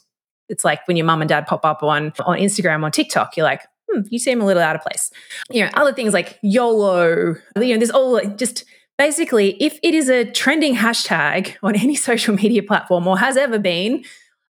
it's 0.49 0.65
like 0.65 0.87
when 0.87 0.97
your 0.97 1.05
mum 1.05 1.21
and 1.21 1.29
dad 1.29 1.47
pop 1.47 1.65
up 1.65 1.83
on, 1.83 2.13
on 2.25 2.37
Instagram, 2.37 2.83
on 2.83 2.91
TikTok, 2.91 3.37
you're 3.37 3.45
like, 3.45 3.61
hmm, 3.93 4.01
you 4.09 4.19
seem 4.19 4.41
a 4.41 4.45
little 4.45 4.63
out 4.63 4.75
of 4.75 4.81
place. 4.81 5.11
You 5.49 5.65
know, 5.65 5.71
other 5.73 5.93
things 5.93 6.13
like 6.13 6.39
YOLO, 6.41 7.35
you 7.59 7.73
know, 7.73 7.77
there's 7.77 7.91
all 7.91 8.19
just, 8.35 8.65
basically, 8.97 9.51
if 9.61 9.79
it 9.83 9.93
is 9.93 10.09
a 10.09 10.25
trending 10.25 10.75
hashtag 10.75 11.55
on 11.63 11.75
any 11.79 11.95
social 11.95 12.35
media 12.35 12.63
platform 12.63 13.07
or 13.07 13.17
has 13.17 13.37
ever 13.37 13.59
been, 13.59 14.03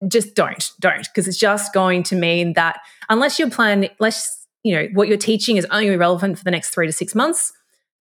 just 0.08 0.34
don't, 0.34 0.70
don't, 0.80 1.04
because 1.04 1.28
it's 1.28 1.38
just 1.38 1.72
going 1.72 2.02
to 2.04 2.16
mean 2.16 2.54
that 2.54 2.80
unless 3.08 3.38
your 3.38 3.50
plan, 3.50 3.88
unless 4.00 4.46
you 4.64 4.74
know 4.74 4.88
what 4.94 5.08
you're 5.08 5.16
teaching 5.16 5.56
is 5.56 5.66
only 5.70 5.96
relevant 5.96 6.38
for 6.38 6.44
the 6.44 6.50
next 6.50 6.70
three 6.70 6.86
to 6.86 6.92
six 6.92 7.14
months, 7.14 7.52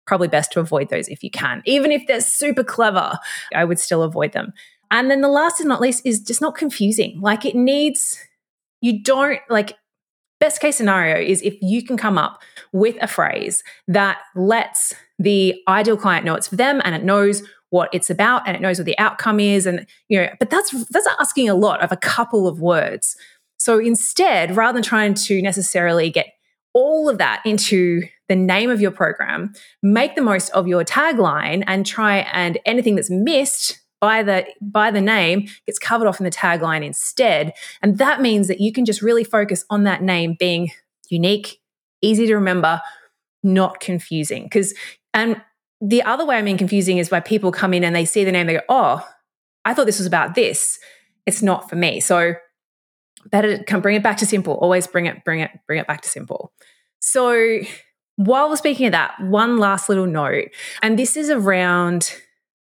probably 0.05 0.27
best 0.27 0.51
to 0.53 0.59
avoid 0.59 0.89
those 0.89 1.07
if 1.07 1.23
you 1.23 1.29
can. 1.29 1.61
Even 1.65 1.91
if 1.91 2.07
they're 2.07 2.21
super 2.21 2.63
clever, 2.63 3.17
I 3.53 3.65
would 3.65 3.79
still 3.79 4.01
avoid 4.01 4.33
them. 4.33 4.53
And 4.89 5.09
then 5.09 5.21
the 5.21 5.29
last 5.29 5.59
and 5.59 5.69
not 5.69 5.79
least 5.79 6.05
is 6.05 6.19
just 6.19 6.41
not 6.41 6.55
confusing. 6.55 7.21
Like 7.21 7.45
it 7.45 7.55
needs, 7.55 8.19
you 8.81 9.01
don't 9.01 9.39
like, 9.49 9.77
best 10.41 10.59
case 10.59 10.75
scenario 10.75 11.17
is 11.17 11.41
if 11.43 11.55
you 11.61 11.85
can 11.85 11.95
come 11.95 12.17
up 12.17 12.41
with 12.73 12.97
a 13.01 13.07
phrase 13.07 13.63
that 13.87 14.17
lets 14.35 14.93
the 15.19 15.55
ideal 15.67 15.95
client 15.95 16.25
know 16.25 16.35
it's 16.35 16.47
for 16.47 16.55
them 16.57 16.81
and 16.83 16.95
it 16.95 17.03
knows 17.03 17.43
what 17.69 17.89
it's 17.93 18.09
about 18.09 18.45
and 18.45 18.57
it 18.57 18.61
knows 18.61 18.77
what 18.77 18.85
the 18.85 18.97
outcome 18.97 19.39
is 19.39 19.65
and 19.65 19.85
you 20.09 20.19
know 20.19 20.27
but 20.39 20.49
that's 20.49 20.71
that's 20.87 21.07
asking 21.19 21.47
a 21.47 21.53
lot 21.53 21.81
of 21.81 21.91
a 21.91 21.97
couple 21.97 22.47
of 22.47 22.59
words. 22.59 23.15
So 23.57 23.79
instead 23.79 24.55
rather 24.57 24.77
than 24.77 24.83
trying 24.83 25.13
to 25.13 25.41
necessarily 25.41 26.09
get 26.09 26.33
all 26.73 27.07
of 27.07 27.17
that 27.19 27.41
into 27.45 28.01
the 28.27 28.35
name 28.35 28.69
of 28.69 28.81
your 28.81 28.91
program 28.91 29.53
make 29.83 30.15
the 30.15 30.21
most 30.21 30.49
of 30.51 30.67
your 30.67 30.83
tagline 30.83 31.63
and 31.67 31.85
try 31.85 32.19
and 32.33 32.57
anything 32.65 32.95
that's 32.95 33.09
missed 33.09 33.80
by 34.01 34.23
the 34.23 34.45
by 34.61 34.91
the 34.91 34.99
name 34.99 35.47
gets 35.65 35.79
covered 35.79 36.07
off 36.07 36.19
in 36.19 36.23
the 36.25 36.31
tagline 36.31 36.83
instead 36.83 37.53
and 37.81 37.97
that 37.99 38.19
means 38.19 38.47
that 38.49 38.59
you 38.59 38.73
can 38.73 38.83
just 38.83 39.01
really 39.01 39.23
focus 39.23 39.63
on 39.69 39.83
that 39.83 40.01
name 40.01 40.35
being 40.37 40.71
unique 41.09 41.61
easy 42.01 42.25
to 42.25 42.35
remember 42.35 42.81
not 43.43 43.79
confusing 43.79 44.43
because 44.43 44.73
and 45.13 45.41
the 45.81 46.03
other 46.03 46.25
way 46.25 46.37
I 46.37 46.41
mean 46.43 46.57
confusing 46.57 46.99
is 46.99 47.09
where 47.09 47.21
people 47.21 47.51
come 47.51 47.73
in 47.73 47.83
and 47.83 47.95
they 47.95 48.05
see 48.05 48.23
the 48.23 48.31
name, 48.31 48.45
they 48.45 48.53
go, 48.53 48.61
oh, 48.69 49.05
I 49.65 49.73
thought 49.73 49.87
this 49.87 49.97
was 49.97 50.07
about 50.07 50.35
this. 50.35 50.79
It's 51.25 51.41
not 51.41 51.69
for 51.69 51.75
me. 51.75 51.99
So 51.99 52.35
better 53.29 53.63
come 53.63 53.81
bring 53.81 53.95
it 53.95 54.03
back 54.03 54.17
to 54.17 54.25
simple. 54.25 54.53
Always 54.53 54.87
bring 54.87 55.07
it, 55.07 55.23
bring 55.25 55.39
it, 55.39 55.51
bring 55.67 55.79
it 55.79 55.87
back 55.87 56.01
to 56.01 56.09
simple. 56.09 56.53
So 56.99 57.59
while 58.15 58.49
we're 58.49 58.55
speaking 58.55 58.85
of 58.85 58.91
that, 58.91 59.19
one 59.21 59.57
last 59.57 59.89
little 59.89 60.05
note, 60.05 60.49
and 60.83 60.97
this 60.97 61.17
is 61.17 61.31
around 61.31 62.15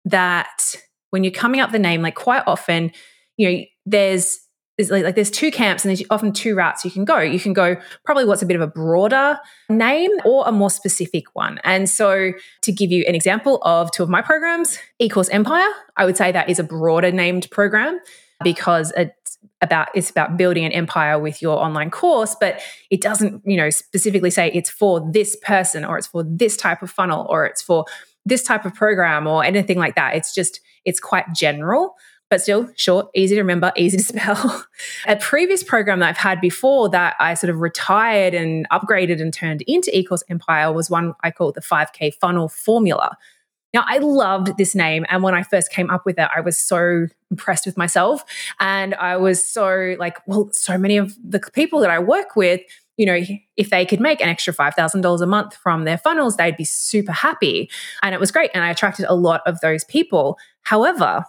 that 0.06 0.76
when 1.18 1.24
you're 1.24 1.34
coming 1.34 1.60
up 1.60 1.72
the 1.72 1.80
name, 1.80 2.04
like 2.04 2.14
quite 2.14 2.44
often, 2.46 2.92
you 3.38 3.50
know, 3.50 3.64
there's 3.88 4.40
there's 4.78 4.92
like, 4.92 5.04
like, 5.04 5.16
there's 5.16 5.32
two 5.32 5.50
camps 5.50 5.84
and 5.84 5.90
there's 5.90 6.04
often 6.12 6.32
two 6.32 6.54
routes 6.54 6.86
you 6.86 6.92
can 6.92 7.04
go. 7.04 7.20
You 7.20 7.40
can 7.40 7.54
go 7.54 7.78
probably 8.06 8.26
what's 8.26 8.44
a 8.44 8.46
bit 8.46 8.56
of 8.56 8.62
a 8.62 8.68
broader 8.68 9.40
name 9.70 10.12
or 10.24 10.48
a 10.48 10.52
more 10.52 10.70
specific 10.70 11.34
one. 11.34 11.60
And 11.64 11.90
so 11.90 12.34
to 12.62 12.72
give 12.72 12.92
you 12.92 13.04
an 13.08 13.16
example 13.16 13.60
of 13.64 13.90
two 13.90 14.04
of 14.04 14.10
my 14.10 14.22
programs, 14.22 14.78
eCourse 15.02 15.30
Empire, 15.32 15.68
I 15.96 16.06
would 16.06 16.16
say 16.16 16.32
that 16.32 16.48
is 16.48 16.60
a 16.60 16.64
broader 16.64 17.12
named 17.12 17.50
program 17.50 18.00
because 18.44 18.94
it's 18.96 19.40
about 19.64 19.88
it's 19.96 20.12
about 20.12 20.38
building 20.38 20.64
an 20.64 20.72
empire 20.72 21.18
with 21.18 21.42
your 21.42 21.58
online 21.58 21.90
course 21.90 22.36
but 22.40 22.62
it 22.92 23.02
doesn't 23.02 23.42
you 23.44 23.58
know 23.58 23.72
specifically 23.72 24.30
say 24.30 24.52
it's 24.54 24.70
for 24.70 25.10
this 25.12 25.36
person 25.38 25.84
or 25.84 25.98
it's 25.98 26.06
for 26.06 26.24
this 26.24 26.56
type 26.56 26.84
of 26.84 26.92
funnel 26.92 27.26
or 27.28 27.44
it's 27.44 27.64
for 27.64 27.84
this 28.28 28.44
type 28.44 28.66
of 28.66 28.74
program 28.74 29.28
or 29.28 29.44
anything 29.44 29.78
like 29.78 29.96
that 29.96 30.16
it's 30.16 30.34
just 30.34 30.60
it's 30.86 31.00
quite 31.00 31.26
general 31.34 31.96
but 32.30 32.42
still 32.42 32.70
short, 32.76 33.08
easy 33.16 33.36
to 33.36 33.42
remember, 33.42 33.72
easy 33.78 33.98
to 33.98 34.04
spell. 34.04 34.66
a 35.08 35.16
previous 35.16 35.64
program 35.64 36.00
that 36.00 36.10
I've 36.10 36.18
had 36.18 36.42
before 36.42 36.90
that 36.90 37.16
I 37.20 37.34
sort 37.34 37.50
of 37.50 37.60
retired 37.60 38.34
and 38.34 38.68
upgraded 38.70 39.22
and 39.22 39.34
turned 39.34 39.64
into 39.68 39.92
eCourse 39.92 40.24
Empire 40.30 40.72
was 40.72 40.90
one 40.90 41.14
I 41.24 41.32
call 41.32 41.52
the 41.52 41.62
5K 41.62 42.14
funnel 42.16 42.50
formula. 42.50 43.18
Now, 43.74 43.84
I 43.86 43.98
loved 43.98 44.58
this 44.58 44.74
name. 44.74 45.06
And 45.10 45.22
when 45.22 45.36
I 45.36 45.44
first 45.44 45.72
came 45.72 45.90
up 45.90 46.06
with 46.06 46.18
it, 46.18 46.30
I 46.36 46.40
was 46.40 46.58
so 46.58 47.08
impressed 47.30 47.66
with 47.66 47.78
myself. 47.78 48.24
And 48.60 48.96
I 48.96 49.18
was 49.18 49.46
so 49.46 49.96
like, 50.00 50.18
well, 50.26 50.50
so 50.54 50.78
many 50.78 50.98
of 50.98 51.16
the 51.24 51.40
people 51.54 51.80
that 51.82 51.90
I 51.90 52.00
work 52.00 52.36
with, 52.36 52.62
you 52.98 53.06
know, 53.06 53.20
if 53.56 53.70
they 53.70 53.86
could 53.86 54.02
make 54.02 54.22
an 54.22 54.28
extra 54.28 54.54
$5,000 54.54 55.22
a 55.22 55.26
month 55.26 55.56
from 55.56 55.86
their 55.86 55.98
funnels, 55.98 56.36
they'd 56.36 56.58
be 56.58 56.66
super 56.66 57.12
happy. 57.12 57.70
And 58.02 58.14
it 58.14 58.20
was 58.20 58.32
great. 58.32 58.52
And 58.54 58.64
I 58.64 58.72
attracted 58.72 59.06
a 59.08 59.16
lot 59.16 59.42
of 59.46 59.60
those 59.62 59.84
people. 59.86 60.38
However, 60.64 61.24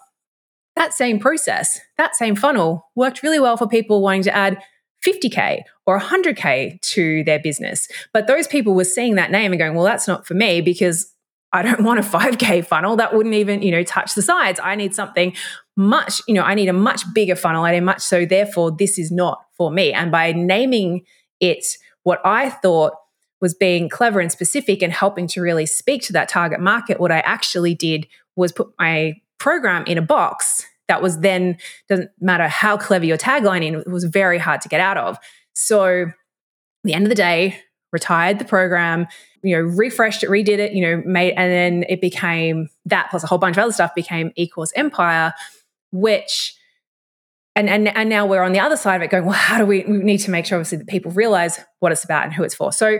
that 0.77 0.95
same 0.95 1.19
process, 1.19 1.79
that 1.99 2.17
same 2.17 2.35
funnel 2.35 2.91
worked 2.95 3.23
really 3.23 3.39
well 3.39 3.57
for 3.57 3.69
people 3.69 4.01
wanting 4.01 4.23
to 4.23 4.35
add 4.35 4.63
50K 5.07 5.63
or 5.87 6.01
100K 6.01 6.81
to 6.81 7.25
their 7.25 7.39
business. 7.39 7.89
But 8.13 8.27
those 8.27 8.47
people 8.47 8.75
were 8.75 8.85
seeing 8.85 9.17
that 9.17 9.31
name 9.31 9.53
and 9.53 9.59
going, 9.59 9.75
well, 9.75 9.85
that's 9.85 10.09
not 10.09 10.27
for 10.27 10.35
me 10.35 10.61
because 10.61 11.13
I 11.53 11.63
don't 11.63 11.81
want 11.85 12.01
a 12.01 12.03
5K 12.03 12.65
funnel. 12.65 12.97
That 12.97 13.15
wouldn't 13.15 13.35
even, 13.35 13.63
you 13.63 13.71
know, 13.71 13.83
touch 13.83 14.15
the 14.15 14.23
sides. 14.23 14.59
I 14.63 14.75
need 14.75 14.95
something 14.95 15.35
much, 15.77 16.21
you 16.27 16.35
know, 16.35 16.43
I 16.43 16.55
need 16.55 16.69
a 16.69 16.73
much 16.73 17.03
bigger 17.15 17.37
funnel. 17.37 17.65
I 17.65 17.73
need 17.73 17.81
much 17.81 18.01
so, 18.01 18.25
therefore, 18.25 18.73
this 18.73 18.99
is 18.99 19.13
not 19.13 19.45
for 19.57 19.71
me. 19.71 19.93
And 19.93 20.11
by 20.11 20.33
naming 20.33 21.05
it 21.41 21.65
what 22.03 22.21
I 22.25 22.51
thought 22.51 22.95
was 23.41 23.55
being 23.55 23.89
clever 23.89 24.21
and 24.21 24.33
specific 24.33 24.83
and 24.83 24.93
helping 24.93 25.27
to 25.29 25.41
really 25.41 25.67
speak 25.67 26.03
to 26.03 26.13
that 26.13 26.29
target 26.29 26.61
market, 26.61 26.99
what 26.99 27.13
I 27.13 27.21
actually 27.21 27.75
did 27.75 28.07
was 28.37 28.53
put 28.53 28.69
my 28.79 29.15
program 29.39 29.85
in 29.87 29.99
a 29.99 30.03
box 30.03 30.65
that 30.89 31.03
was 31.03 31.19
then 31.21 31.57
doesn't 31.89 32.11
matter 32.21 32.49
how 32.49 32.77
clever 32.77 33.05
your 33.05 33.19
tagline 33.19 33.65
in 33.65 33.77
it 33.77 33.89
was 33.89 34.05
very 34.05 34.39
hard 34.39 34.61
to 34.63 34.69
get 34.69 34.81
out 34.81 34.97
of. 34.97 35.19
So 35.53 36.07
the 36.85 36.95
end 36.95 37.05
of 37.05 37.11
the 37.11 37.15
day 37.15 37.61
retired 37.93 38.39
the 38.39 38.45
program 38.45 39.07
you 39.43 39.57
know 39.57 39.63
refreshed 39.63 40.23
it 40.23 40.29
redid 40.29 40.59
it 40.59 40.73
you 40.73 40.83
know 40.83 41.03
made 41.07 41.33
and 41.35 41.51
then 41.51 41.85
it 41.89 42.01
became 42.01 42.69
that 42.85 43.09
plus 43.11 43.23
a 43.23 43.27
whole 43.27 43.39
bunch 43.39 43.57
of 43.57 43.63
other 43.63 43.73
stuff 43.73 43.95
became 43.95 44.31
ecourse 44.39 44.71
empire 44.77 45.33
which 45.91 46.55
and, 47.59 47.69
and 47.69 47.89
and 47.89 48.09
now 48.09 48.25
we're 48.25 48.43
on 48.43 48.53
the 48.53 48.61
other 48.61 48.77
side 48.77 48.97
of 48.97 49.03
it 49.03 49.11
going 49.11 49.25
well 49.25 49.35
how 49.35 49.59
do 49.59 49.67
we 49.67 49.85
we 49.85 49.99
need 49.99 50.19
to 50.19 50.31
make 50.31 50.47
sure 50.47 50.57
obviously 50.57 50.79
that 50.79 50.87
people 50.87 51.11
realize 51.13 51.61
what 51.81 51.93
it's 51.93 52.05
about 52.05 52.25
and 52.25 52.33
who 52.33 52.43
it's 52.45 52.55
for 52.55 52.73
so 52.73 52.99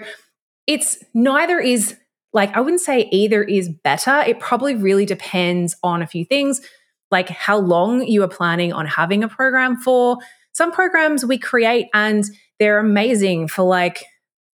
it's 0.67 0.99
neither 1.15 1.59
is 1.59 1.97
like 2.33 2.55
I 2.57 2.61
wouldn't 2.61 2.83
say 2.83 3.09
either 3.11 3.43
is 3.43 3.69
better. 3.69 4.21
It 4.21 4.39
probably 4.39 4.75
really 4.75 5.07
depends 5.07 5.75
on 5.83 6.03
a 6.03 6.07
few 6.07 6.25
things, 6.25 6.61
like 7.11 7.29
how 7.29 7.59
long 7.59 8.07
you 8.07 8.23
are 8.23 8.29
planning 8.29 8.73
on 8.73 8.87
having 8.87 9.25
a 9.25 9.29
program 9.29 9.77
for. 9.77 10.19
Some 10.53 10.73
programs 10.73 11.25
we 11.25 11.39
create 11.39 11.87
and 11.95 12.25
they're 12.59 12.79
amazing 12.79 13.49
for 13.49 13.63
like 13.63 14.05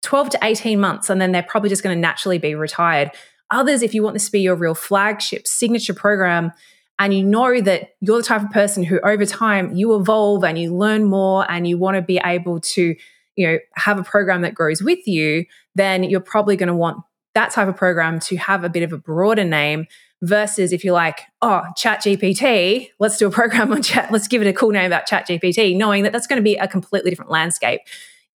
12 0.02 0.32
to 0.32 0.40
18 0.44 0.80
months, 0.80 1.10
and 1.10 1.22
then 1.22 1.32
they're 1.32 1.44
probably 1.44 1.70
just 1.70 1.82
going 1.82 1.96
to 1.96 2.00
naturally 2.00 2.38
be 2.38 2.56
retired. 2.56 3.12
Others, 3.52 3.82
if 3.82 3.94
you 3.94 4.04
want 4.04 4.14
this 4.14 4.26
to 4.26 4.32
be 4.32 4.42
your 4.42 4.56
real 4.56 4.76
flagship 4.76 5.48
signature 5.48 5.94
program, 5.94 6.52
and 7.00 7.14
you 7.14 7.24
know 7.24 7.60
that 7.62 7.92
you're 8.02 8.18
the 8.18 8.24
type 8.24 8.44
of 8.44 8.52
person 8.52 8.84
who 8.84 9.00
over 9.02 9.26
time 9.26 9.76
you 9.76 9.96
evolve 9.96 10.44
and 10.44 10.58
you 10.58 10.76
learn 10.76 11.06
more 11.06 11.50
and 11.50 11.68
you 11.68 11.78
want 11.78 11.96
to 11.96 12.02
be 12.02 12.20
able 12.24 12.60
to 12.60 12.96
you 13.36 13.48
know 13.48 13.58
have 13.76 14.00
a 14.00 14.04
program 14.04 14.42
that 14.42 14.54
grows 14.54 14.82
with 14.82 15.08
you 15.08 15.46
then 15.76 16.04
you're 16.04 16.20
probably 16.20 16.56
going 16.56 16.68
to 16.68 16.76
want 16.76 16.98
that 17.36 17.52
type 17.52 17.68
of 17.68 17.76
program 17.76 18.20
to 18.20 18.36
have 18.38 18.64
a 18.64 18.70
bit 18.70 18.84
of 18.84 18.94
a 18.94 18.98
broader 18.98 19.44
name 19.44 19.88
versus 20.22 20.72
if 20.72 20.84
you're 20.84 20.94
like, 20.94 21.22
oh, 21.42 21.64
Chat 21.76 22.02
GPT, 22.02 22.90
let's 23.00 23.18
do 23.18 23.28
a 23.28 23.32
program 23.32 23.72
on 23.72 23.82
chat, 23.82 24.12
let's 24.12 24.28
give 24.28 24.42
it 24.42 24.48
a 24.48 24.54
cool 24.54 24.72
name 24.72 24.86
about 24.86 25.06
Chat 25.06 25.28
GPT, 25.28 25.76
knowing 25.76 26.04
that 26.04 26.12
that's 26.12 26.28
going 26.28 26.38
to 26.38 26.44
be 26.44 26.56
a 26.56 26.68
completely 26.68 27.12
different 27.12 27.32
landscape 27.32 27.82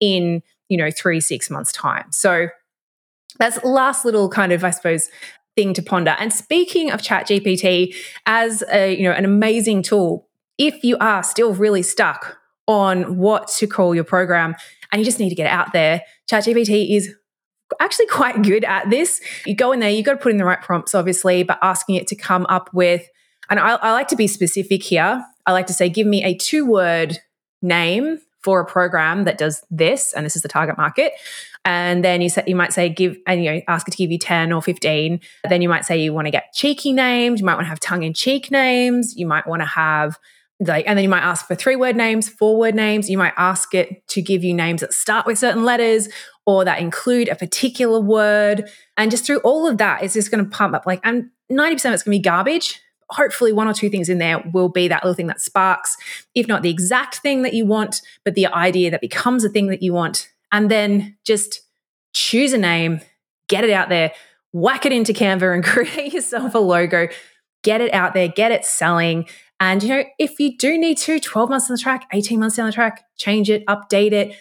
in, 0.00 0.42
you 0.68 0.76
know, 0.76 0.90
three, 0.90 1.20
six 1.20 1.48
months' 1.48 1.72
time. 1.72 2.06
So 2.10 2.48
that's 3.38 3.62
last 3.64 4.04
little 4.04 4.28
kind 4.28 4.52
of, 4.52 4.64
I 4.64 4.70
suppose, 4.70 5.08
thing 5.56 5.74
to 5.74 5.82
ponder. 5.82 6.14
And 6.18 6.32
speaking 6.32 6.92
of 6.92 7.00
ChatGPT 7.00 7.94
as 8.26 8.62
a, 8.70 8.94
you 8.94 9.04
know, 9.04 9.12
an 9.12 9.24
amazing 9.24 9.82
tool, 9.82 10.28
if 10.58 10.84
you 10.84 10.96
are 10.98 11.22
still 11.22 11.54
really 11.54 11.82
stuck 11.82 12.38
on 12.68 13.16
what 13.16 13.48
to 13.48 13.66
call 13.66 13.94
your 13.94 14.04
program 14.04 14.54
and 14.92 15.00
you 15.00 15.04
just 15.04 15.18
need 15.18 15.30
to 15.30 15.34
get 15.34 15.50
out 15.50 15.72
there, 15.72 16.02
ChatGPT 16.30 16.94
is 16.94 17.12
actually 17.80 18.06
quite 18.10 18.42
good 18.42 18.64
at 18.64 18.90
this. 18.90 19.20
You 19.44 19.56
go 19.56 19.72
in 19.72 19.80
there, 19.80 19.90
you've 19.90 20.06
got 20.06 20.12
to 20.12 20.18
put 20.18 20.32
in 20.32 20.38
the 20.38 20.44
right 20.44 20.60
prompts, 20.60 20.94
obviously, 20.94 21.42
but 21.42 21.58
asking 21.62 21.96
it 21.96 22.06
to 22.08 22.16
come 22.16 22.46
up 22.48 22.70
with, 22.72 23.06
and 23.48 23.60
I, 23.60 23.74
I 23.76 23.92
like 23.92 24.08
to 24.08 24.16
be 24.16 24.26
specific 24.26 24.82
here. 24.82 25.24
I 25.46 25.52
like 25.52 25.66
to 25.68 25.72
say, 25.72 25.88
give 25.88 26.06
me 26.06 26.24
a 26.24 26.36
two 26.36 26.66
word 26.66 27.18
name 27.62 28.18
for 28.42 28.60
a 28.60 28.64
program 28.64 29.24
that 29.24 29.38
does 29.38 29.64
this, 29.70 30.12
and 30.12 30.26
this 30.26 30.36
is 30.36 30.42
the 30.42 30.48
target 30.48 30.76
market. 30.76 31.12
And 31.66 32.04
then 32.04 32.20
you 32.20 32.28
say, 32.28 32.44
you 32.46 32.54
might 32.54 32.72
say, 32.72 32.88
give, 32.88 33.18
and 33.26 33.42
you 33.42 33.50
know, 33.50 33.60
ask 33.66 33.88
it 33.88 33.90
to 33.90 33.96
give 33.96 34.12
you 34.12 34.18
10 34.18 34.52
or 34.52 34.62
15. 34.62 35.20
Then 35.48 35.62
you 35.62 35.68
might 35.68 35.84
say 35.84 36.00
you 36.00 36.14
want 36.14 36.28
to 36.28 36.30
get 36.30 36.52
cheeky 36.54 36.92
names. 36.92 37.40
You 37.40 37.44
might 37.44 37.56
want 37.56 37.64
to 37.64 37.70
have 37.70 37.80
tongue 37.80 38.04
in 38.04 38.14
cheek 38.14 38.52
names. 38.52 39.16
You 39.16 39.26
might 39.26 39.48
want 39.48 39.62
to 39.62 39.66
have 39.66 40.16
like, 40.60 40.86
and 40.86 40.96
then 40.96 41.02
you 41.02 41.08
might 41.08 41.24
ask 41.24 41.46
for 41.46 41.56
three 41.56 41.74
word 41.74 41.96
names, 41.96 42.28
four 42.28 42.56
word 42.56 42.76
names. 42.76 43.10
You 43.10 43.18
might 43.18 43.34
ask 43.36 43.74
it 43.74 44.06
to 44.08 44.22
give 44.22 44.44
you 44.44 44.54
names 44.54 44.80
that 44.80 44.92
start 44.94 45.26
with 45.26 45.38
certain 45.38 45.64
letters 45.64 46.08
or 46.46 46.64
that 46.64 46.78
include 46.78 47.28
a 47.28 47.34
particular 47.34 48.00
word. 48.00 48.70
And 48.96 49.10
just 49.10 49.26
through 49.26 49.38
all 49.38 49.66
of 49.66 49.78
that, 49.78 50.04
it's 50.04 50.14
just 50.14 50.30
going 50.30 50.44
to 50.44 50.48
pump 50.48 50.72
up 50.72 50.86
like, 50.86 51.00
and 51.02 51.30
90% 51.50 51.72
of 51.72 51.74
it's 51.74 51.82
going 51.82 51.96
to 51.96 52.10
be 52.10 52.20
garbage. 52.20 52.80
Hopefully, 53.10 53.52
one 53.52 53.68
or 53.68 53.74
two 53.74 53.90
things 53.90 54.08
in 54.08 54.18
there 54.18 54.42
will 54.52 54.68
be 54.68 54.88
that 54.88 55.04
little 55.04 55.14
thing 55.14 55.26
that 55.26 55.40
sparks, 55.40 55.96
if 56.34 56.46
not 56.46 56.62
the 56.62 56.70
exact 56.70 57.16
thing 57.16 57.42
that 57.42 57.54
you 57.54 57.66
want, 57.66 58.02
but 58.24 58.34
the 58.34 58.46
idea 58.46 58.90
that 58.90 59.00
becomes 59.00 59.44
a 59.44 59.48
thing 59.48 59.66
that 59.68 59.82
you 59.82 59.92
want. 59.92 60.28
And 60.52 60.70
then 60.70 61.16
just 61.24 61.62
choose 62.12 62.52
a 62.52 62.58
name, 62.58 63.00
get 63.48 63.64
it 63.64 63.70
out 63.70 63.88
there, 63.88 64.12
whack 64.52 64.86
it 64.86 64.92
into 64.92 65.12
Canva 65.12 65.54
and 65.54 65.64
create 65.64 66.12
yourself 66.12 66.54
a 66.54 66.58
logo, 66.58 67.08
get 67.62 67.80
it 67.80 67.92
out 67.92 68.14
there, 68.14 68.28
get 68.28 68.52
it 68.52 68.64
selling. 68.64 69.26
And, 69.58 69.82
you 69.82 69.88
know, 69.88 70.04
if 70.18 70.38
you 70.38 70.56
do 70.56 70.78
need 70.78 70.98
to, 70.98 71.18
12 71.18 71.50
months 71.50 71.70
on 71.70 71.74
the 71.74 71.82
track, 71.82 72.06
18 72.12 72.38
months 72.38 72.56
down 72.56 72.66
the 72.66 72.72
track, 72.72 73.04
change 73.16 73.50
it, 73.50 73.64
update 73.66 74.12
it, 74.12 74.36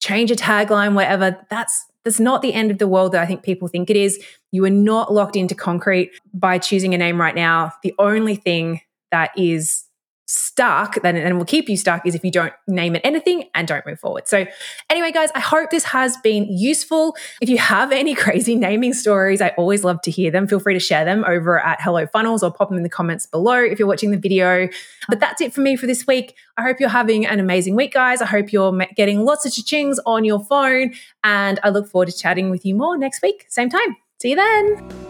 change 0.00 0.30
a 0.30 0.36
tagline, 0.36 0.94
whatever. 0.94 1.36
That's 1.50 1.86
that's 2.04 2.20
not 2.20 2.40
the 2.40 2.54
end 2.54 2.70
of 2.70 2.78
the 2.78 2.88
world 2.88 3.12
that 3.12 3.22
I 3.22 3.26
think 3.26 3.42
people 3.42 3.68
think 3.68 3.90
it 3.90 3.96
is. 3.96 4.24
You 4.52 4.64
are 4.64 4.70
not 4.70 5.12
locked 5.12 5.36
into 5.36 5.54
concrete 5.54 6.12
by 6.32 6.58
choosing 6.58 6.94
a 6.94 6.98
name 6.98 7.20
right 7.20 7.34
now. 7.34 7.72
The 7.82 7.94
only 7.98 8.36
thing 8.36 8.80
that 9.10 9.30
is 9.36 9.84
stuck 10.30 11.02
then 11.02 11.16
and 11.16 11.36
will 11.38 11.44
keep 11.44 11.68
you 11.68 11.76
stuck 11.76 12.06
is 12.06 12.14
if 12.14 12.24
you 12.24 12.30
don't 12.30 12.52
name 12.68 12.94
it 12.94 13.00
anything 13.02 13.48
and 13.52 13.66
don't 13.66 13.84
move 13.84 13.98
forward. 13.98 14.28
So 14.28 14.46
anyway 14.88 15.10
guys, 15.10 15.28
I 15.34 15.40
hope 15.40 15.70
this 15.70 15.82
has 15.84 16.16
been 16.18 16.46
useful. 16.48 17.16
If 17.40 17.48
you 17.48 17.58
have 17.58 17.90
any 17.90 18.14
crazy 18.24 18.54
naming 18.54 18.94
stories, 18.94 19.40
I 19.40 19.48
always 19.50 19.82
love 19.82 20.00
to 20.02 20.10
hear 20.10 20.30
them. 20.30 20.46
Feel 20.46 20.60
free 20.60 20.74
to 20.74 20.80
share 20.80 21.04
them 21.04 21.24
over 21.26 21.58
at 21.58 21.80
Hello 21.80 22.06
Funnels 22.06 22.44
or 22.44 22.52
pop 22.52 22.68
them 22.68 22.76
in 22.76 22.84
the 22.84 22.88
comments 22.88 23.26
below 23.26 23.56
if 23.56 23.80
you're 23.80 23.88
watching 23.88 24.12
the 24.12 24.18
video. 24.18 24.68
But 25.08 25.18
that's 25.18 25.40
it 25.40 25.52
for 25.52 25.62
me 25.62 25.74
for 25.74 25.86
this 25.86 26.06
week. 26.06 26.36
I 26.56 26.62
hope 26.62 26.78
you're 26.78 26.88
having 26.88 27.26
an 27.26 27.40
amazing 27.40 27.74
week 27.74 27.92
guys. 27.92 28.22
I 28.22 28.26
hope 28.26 28.52
you're 28.52 28.72
getting 28.96 29.24
lots 29.24 29.44
of 29.44 29.52
cha-chings 29.52 29.98
on 30.06 30.24
your 30.24 30.44
phone 30.44 30.94
and 31.24 31.58
I 31.64 31.70
look 31.70 31.88
forward 31.88 32.08
to 32.08 32.16
chatting 32.16 32.50
with 32.50 32.64
you 32.64 32.76
more 32.76 32.96
next 32.96 33.20
week, 33.20 33.46
same 33.48 33.68
time. 33.68 33.96
See 34.20 34.30
you 34.30 34.36
then. 34.36 35.09